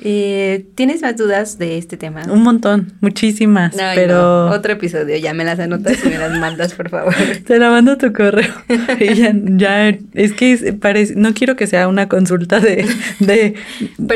Eh, 0.00 0.66
¿Tienes 0.76 1.02
más 1.02 1.16
dudas 1.16 1.58
de 1.58 1.76
este 1.76 1.96
tema? 1.96 2.22
Un 2.30 2.42
montón, 2.42 2.92
muchísimas, 3.00 3.74
pero... 3.94 4.46
Otro 4.50 4.74
episodio, 4.74 5.16
ya 5.16 5.34
me 5.34 5.44
las 5.44 5.58
anotas 5.58 6.04
y 6.04 6.08
me 6.08 6.18
las 6.18 6.38
mandas, 6.38 6.74
por 6.74 6.88
favor. 6.88 7.14
Te 7.46 7.58
la 7.58 7.70
mando 7.70 7.98
tu 7.98 8.12
correo. 8.12 8.52
ya, 9.14 9.32
ya, 9.34 9.98
es 10.14 10.32
que 10.32 10.72
parece, 10.80 11.14
no 11.16 11.34
quiero 11.34 11.56
que 11.56 11.66
sea 11.66 11.88
una 11.88 12.08
consulta 12.08 12.60
de... 12.60 12.86
de 13.18 13.54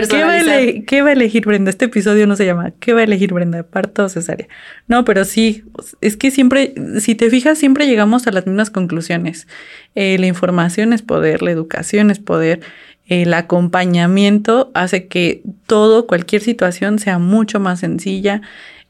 ¿qué, 0.08 0.24
va 0.24 0.84
¿Qué 0.86 1.02
va 1.02 1.08
a 1.08 1.12
elegir 1.12 1.46
Brenda? 1.46 1.70
Este 1.70 1.86
episodio 1.86 2.26
no 2.26 2.36
se 2.36 2.46
llama 2.46 2.72
¿Qué 2.78 2.92
va 2.92 3.00
a 3.00 3.04
elegir 3.04 3.32
Brenda? 3.32 3.64
¿Parto 3.64 4.04
o 4.04 4.08
cesárea? 4.08 4.46
No, 4.86 5.04
pero 5.04 5.24
sí, 5.24 5.64
es 6.00 6.16
que 6.16 6.30
siempre, 6.30 6.74
si 7.00 7.14
te 7.16 7.28
fijas, 7.28 7.58
siempre 7.58 7.86
llegamos 7.86 8.26
a 8.26 8.30
las 8.30 8.46
mismas 8.46 8.70
conclusiones. 8.70 9.48
Eh, 9.94 10.16
la 10.18 10.26
información 10.26 10.92
es 10.92 11.02
poder, 11.02 11.42
la 11.42 11.50
educación 11.50 12.10
es 12.10 12.18
poder 12.18 12.60
el 13.06 13.34
acompañamiento 13.34 14.70
hace 14.74 15.06
que 15.06 15.42
todo, 15.66 16.06
cualquier 16.06 16.42
situación 16.42 16.98
sea 16.98 17.18
mucho 17.18 17.60
más 17.60 17.80
sencilla 17.80 18.42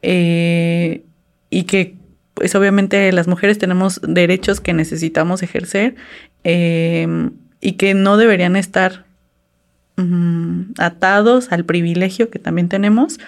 eh, 0.03 1.03
y 1.51 1.65
que 1.65 1.97
pues 2.35 2.55
obviamente 2.55 3.11
las 3.13 3.29
mujeres 3.29 3.59
tenemos 3.59 4.01
derechos 4.03 4.61
que 4.61 4.73
necesitamos 4.73 5.43
ejercer 5.43 5.95
eh, 6.45 7.31
y 7.61 7.73
que 7.73 7.95
no 7.95 8.17
deberían 8.17 8.57
estar 8.57 9.05
mm, 9.97 10.73
atados 10.79 11.53
al 11.53 11.65
privilegio 11.65 12.31
que 12.31 12.39
también 12.39 12.69
tenemos 12.69 13.19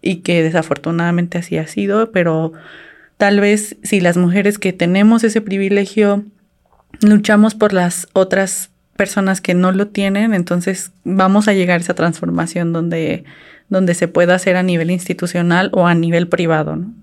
y 0.00 0.16
que 0.16 0.42
desafortunadamente 0.42 1.38
así 1.38 1.58
ha 1.58 1.66
sido, 1.66 2.10
pero 2.10 2.52
tal 3.16 3.40
vez 3.40 3.76
si 3.82 4.00
las 4.00 4.16
mujeres 4.16 4.58
que 4.58 4.72
tenemos 4.72 5.22
ese 5.22 5.40
privilegio 5.40 6.24
luchamos 7.00 7.54
por 7.54 7.72
las 7.72 8.08
otras 8.12 8.71
personas 8.96 9.40
que 9.40 9.54
no 9.54 9.72
lo 9.72 9.88
tienen, 9.88 10.34
entonces 10.34 10.92
vamos 11.04 11.48
a 11.48 11.52
llegar 11.52 11.78
a 11.78 11.82
esa 11.82 11.94
transformación 11.94 12.72
donde, 12.72 13.24
donde 13.68 13.94
se 13.94 14.08
pueda 14.08 14.34
hacer 14.34 14.56
a 14.56 14.62
nivel 14.62 14.90
institucional 14.90 15.70
o 15.72 15.86
a 15.86 15.94
nivel 15.94 16.28
privado, 16.28 16.76
¿no? 16.76 16.94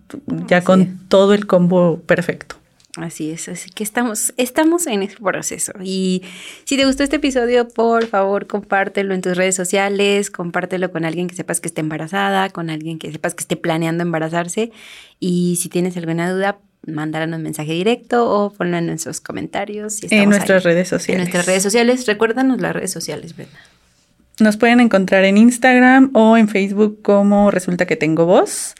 ya 0.47 0.63
con 0.63 0.99
todo 1.07 1.33
el 1.33 1.47
combo 1.47 2.01
perfecto. 2.05 2.55
Así 2.95 3.29
es, 3.31 3.47
así 3.47 3.69
que 3.69 3.83
estamos, 3.83 4.33
estamos 4.35 4.87
en 4.87 5.03
ese 5.03 5.17
proceso. 5.17 5.71
Y 5.81 6.23
si 6.65 6.75
te 6.75 6.85
gustó 6.85 7.03
este 7.03 7.17
episodio, 7.17 7.67
por 7.67 8.07
favor, 8.07 8.47
compártelo 8.47 9.13
en 9.13 9.21
tus 9.21 9.37
redes 9.37 9.55
sociales, 9.55 10.31
compártelo 10.31 10.91
con 10.91 11.05
alguien 11.05 11.27
que 11.27 11.35
sepas 11.35 11.61
que 11.61 11.67
esté 11.67 11.81
embarazada, 11.81 12.49
con 12.49 12.69
alguien 12.69 12.97
que 12.97 13.11
sepas 13.11 13.35
que 13.35 13.41
esté 13.41 13.55
planeando 13.57 14.01
embarazarse. 14.01 14.71
Y 15.19 15.57
si 15.61 15.69
tienes 15.69 15.95
alguna 15.97 16.31
duda, 16.31 16.57
mandaron 16.85 17.33
un 17.33 17.43
mensaje 17.43 17.73
directo 17.73 18.29
o 18.29 18.51
ponlo 18.53 18.77
en 18.77 18.87
nuestros 18.87 19.21
comentarios. 19.21 19.99
en 20.09 20.29
nuestras 20.29 20.63
redes 20.63 20.87
sociales. 20.87 21.15
En 21.15 21.17
nuestras 21.19 21.45
redes 21.45 21.63
sociales. 21.63 22.05
Recuérdanos 22.07 22.61
las 22.61 22.73
redes 22.73 22.91
sociales, 22.91 23.35
Brenda. 23.35 23.59
Nos 24.39 24.57
pueden 24.57 24.79
encontrar 24.79 25.25
en 25.25 25.37
Instagram 25.37 26.11
o 26.13 26.37
en 26.37 26.47
Facebook 26.47 27.01
como 27.01 27.51
Resulta 27.51 27.85
que 27.85 27.95
tengo 27.95 28.25
voz. 28.25 28.75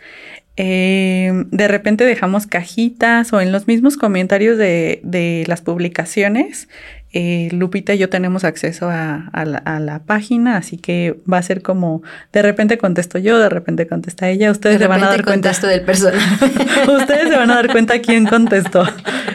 Eh, 0.62 1.32
de 1.52 1.68
repente 1.70 2.04
dejamos 2.04 2.46
cajitas 2.46 3.32
o 3.32 3.40
en 3.40 3.52
los 3.52 3.68
mismos 3.68 3.96
comentarios 3.96 4.58
de, 4.58 5.00
de 5.04 5.46
las 5.48 5.62
publicaciones 5.62 6.68
eh, 7.12 7.50
Lupita 7.52 7.96
y 7.96 7.98
yo 7.98 8.10
tenemos 8.10 8.44
acceso 8.44 8.90
a, 8.90 9.32
la, 9.34 10.02
página, 10.06 10.58
así 10.58 10.78
que 10.78 11.20
va 11.32 11.38
a 11.38 11.42
ser 11.42 11.62
como 11.62 12.04
de 12.32 12.42
repente 12.42 12.78
contesto 12.78 13.18
yo, 13.18 13.40
de 13.40 13.50
repente 13.50 13.88
contesta 13.88 14.30
ella. 14.30 14.52
Ustedes 14.52 14.80
se 14.80 14.88
van 14.88 15.04
a 15.04 15.08
dar 15.08 15.26
cuenta. 15.26 15.52
del 15.52 15.82
personaje. 15.82 16.46
Ustedes 16.92 17.30
se 17.30 17.36
van 17.36 17.50
a 17.52 17.56
dar 17.56 17.72
cuenta 17.72 18.00
quién 18.00 18.28
contestó. 18.28 18.84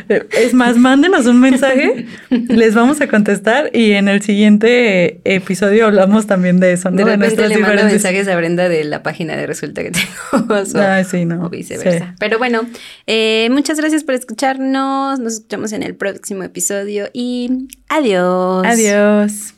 Es 0.09 0.55
más, 0.55 0.77
mándenos 0.77 1.27
un 1.27 1.41
mensaje, 1.41 2.07
les 2.31 2.75
vamos 2.75 3.01
a 3.01 3.09
contestar 3.09 3.71
y 3.73 3.93
en 3.93 4.09
el 4.09 4.23
siguiente 4.23 5.21
episodio 5.25 5.87
hablamos 5.87 6.27
también 6.27 6.61
de 6.61 6.73
eso. 6.73 6.91
¿no? 6.91 6.99
De 6.99 7.05
repente 7.05 7.49
le 7.49 7.59
mando 7.59 7.85
mensajes 7.85 8.29
a 8.29 8.37
Brenda 8.37 8.69
de 8.69 8.85
la 8.85 9.03
página 9.03 9.37
de 9.37 9.47
Resulta 9.47 9.83
que 9.83 9.91
tengo. 9.91 10.55
o, 10.55 11.05
sí, 11.05 11.25
no. 11.25 11.47
o 11.47 11.51
viceversa. 11.51 12.15
Pero 12.19 12.39
bueno, 12.39 12.63
eh, 13.07 13.49
muchas 13.51 13.79
gracias 13.79 14.05
por 14.05 14.15
escucharnos. 14.15 15.19
Nos 15.19 15.35
escuchamos 15.35 15.73
en 15.73 15.83
el 15.83 15.95
próximo 15.95 16.43
episodio 16.43 17.09
y 17.13 17.64
Adiós. 17.89 18.67
Adiós. 18.67 19.55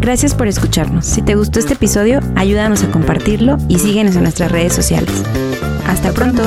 Gracias 0.00 0.34
por 0.34 0.46
escucharnos. 0.46 1.06
Si 1.06 1.22
te 1.22 1.34
gustó 1.34 1.58
este 1.58 1.74
episodio, 1.74 2.20
ayúdanos 2.36 2.82
a 2.82 2.90
compartirlo 2.90 3.58
y 3.68 3.78
síguenos 3.78 4.16
en 4.16 4.22
nuestras 4.22 4.52
redes 4.52 4.72
sociales. 4.72 5.10
Hasta 5.86 6.12
pronto. 6.12 6.42